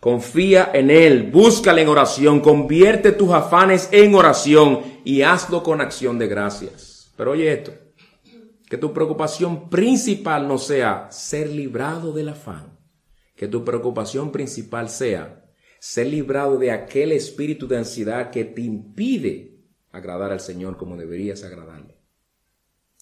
[0.00, 6.18] Confía en Él, búscale en oración, convierte tus afanes en oración y hazlo con acción
[6.18, 7.12] de gracias.
[7.16, 7.72] Pero oye esto,
[8.66, 12.78] que tu preocupación principal no sea ser librado del afán,
[13.36, 15.44] que tu preocupación principal sea
[15.78, 19.58] ser librado de aquel espíritu de ansiedad que te impide
[19.92, 21.98] agradar al Señor como deberías agradarle,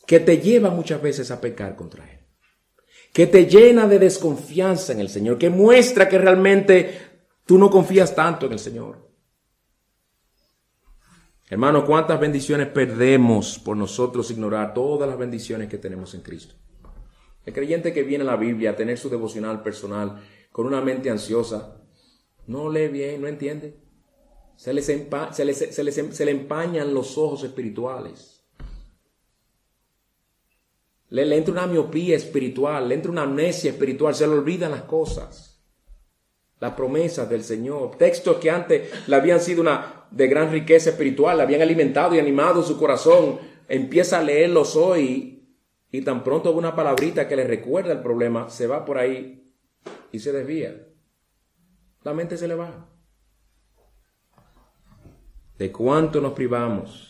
[0.04, 2.17] que te lleva muchas veces a pecar contra Él
[3.18, 7.00] que te llena de desconfianza en el Señor, que muestra que realmente
[7.44, 9.10] tú no confías tanto en el Señor.
[11.50, 16.54] Hermano, ¿cuántas bendiciones perdemos por nosotros ignorar todas las bendiciones que tenemos en Cristo?
[17.44, 21.10] El creyente que viene a la Biblia a tener su devocional personal con una mente
[21.10, 21.82] ansiosa,
[22.46, 23.80] no lee bien, no entiende.
[24.54, 28.37] Se, les se, le empañan los ojos espirituales.
[31.10, 34.82] Le, le, entra una miopía espiritual, le entra una amnesia espiritual, se le olvidan las
[34.82, 35.62] cosas,
[36.60, 41.36] las promesas del Señor, textos que antes le habían sido una de gran riqueza espiritual,
[41.36, 43.38] le habían alimentado y animado su corazón,
[43.68, 45.38] empieza a leerlos hoy
[45.90, 49.54] y tan pronto una palabrita que le recuerda el problema, se va por ahí
[50.12, 50.86] y se desvía.
[52.02, 52.88] La mente se le va.
[55.56, 57.07] ¿De cuánto nos privamos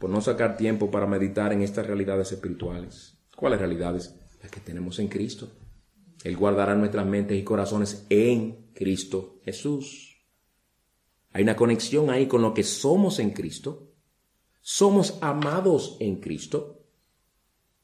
[0.00, 3.18] por no sacar tiempo para meditar en estas realidades espirituales.
[3.36, 4.18] ¿Cuáles realidades?
[4.42, 5.52] Las que tenemos en Cristo.
[6.24, 10.24] Él guardará nuestras mentes y corazones en Cristo Jesús.
[11.32, 13.92] Hay una conexión ahí con lo que somos en Cristo.
[14.62, 16.82] Somos amados en Cristo.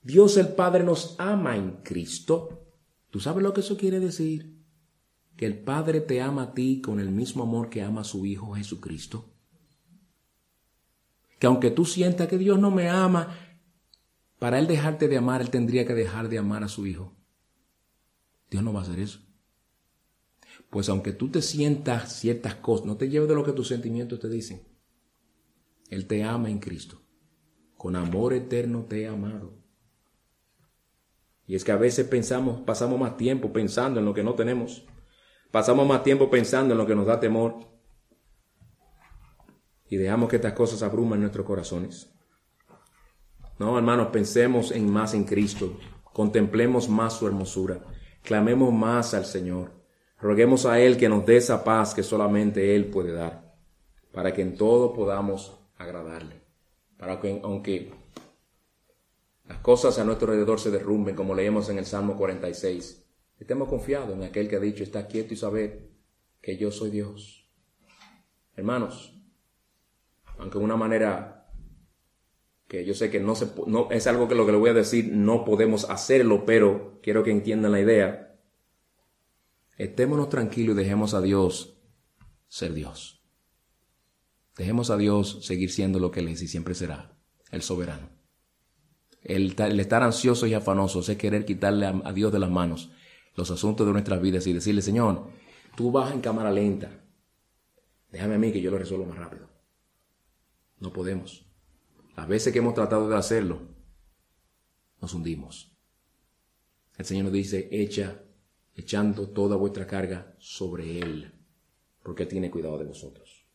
[0.01, 2.67] Dios el Padre nos ama en Cristo.
[3.11, 4.57] ¿Tú sabes lo que eso quiere decir?
[5.37, 8.25] Que el Padre te ama a ti con el mismo amor que ama a su
[8.25, 9.36] Hijo Jesucristo
[11.39, 13.37] que aunque tú sientas que Dios no me ama,
[14.39, 17.17] para Él dejarte de amar, Él tendría que dejar de amar a su Hijo.
[18.51, 19.21] Dios no va a hacer eso.
[20.71, 24.21] Pues aunque tú te sientas ciertas cosas, no te lleves de lo que tus sentimientos
[24.21, 24.67] te dicen.
[25.91, 27.03] Él te ama en Cristo.
[27.77, 29.55] Con amor eterno te he amado.
[31.47, 34.85] Y es que a veces pensamos, pasamos más tiempo pensando en lo que no tenemos.
[35.53, 37.76] Pasamos más tiempo pensando en lo que nos da temor
[39.89, 42.11] y dejamos que estas cosas abrumen nuestros corazones.
[43.59, 45.79] No, hermanos, pensemos en más en Cristo,
[46.13, 47.81] contemplemos más su hermosura,
[48.23, 49.73] clamemos más al Señor,
[50.21, 53.55] roguemos a Él que nos dé esa paz que solamente Él puede dar,
[54.13, 56.43] para que en todo podamos agradarle,
[56.99, 57.95] para que aunque
[59.49, 63.07] las cosas a nuestro alrededor se derrumben, como leemos en el Salmo 46,
[63.39, 65.89] estemos confiados en aquel que ha dicho, está quieto y saber
[66.43, 67.49] que yo soy Dios.
[68.55, 69.16] Hermanos,
[70.39, 71.37] aunque de una manera
[72.69, 74.75] que yo sé que no, se, no es algo que lo que le voy a
[74.75, 78.37] decir, no podemos hacerlo, pero quiero que entiendan la idea.
[79.79, 81.79] Estémonos tranquilos y dejemos a Dios
[82.49, 83.23] ser Dios.
[84.57, 87.17] Dejemos a Dios seguir siendo lo que Él es y siempre será,
[87.51, 88.09] el soberano.
[89.23, 92.91] El, estar ansioso y afanoso es querer quitarle a, a Dios de las manos
[93.35, 95.29] los asuntos de nuestras vidas y decirle, Señor,
[95.77, 96.91] tú vas en cámara lenta.
[98.11, 99.56] Déjame a mí que yo lo resuelvo más rápido.
[100.79, 101.47] No podemos.
[102.17, 103.61] Las veces que hemos tratado de hacerlo,
[105.01, 105.77] nos hundimos.
[106.97, 108.23] El Señor nos dice, echa,
[108.75, 111.33] echando toda vuestra carga sobre Él,
[112.03, 113.47] porque Él tiene cuidado de vosotros.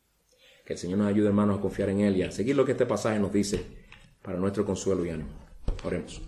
[0.66, 2.74] Que el Señor nos ayude, hermanos, a confiar en Él y a seguir lo que
[2.74, 3.66] este pasaje nos dice
[4.22, 5.32] para nuestro consuelo y ánimo.
[5.84, 6.22] Oremos.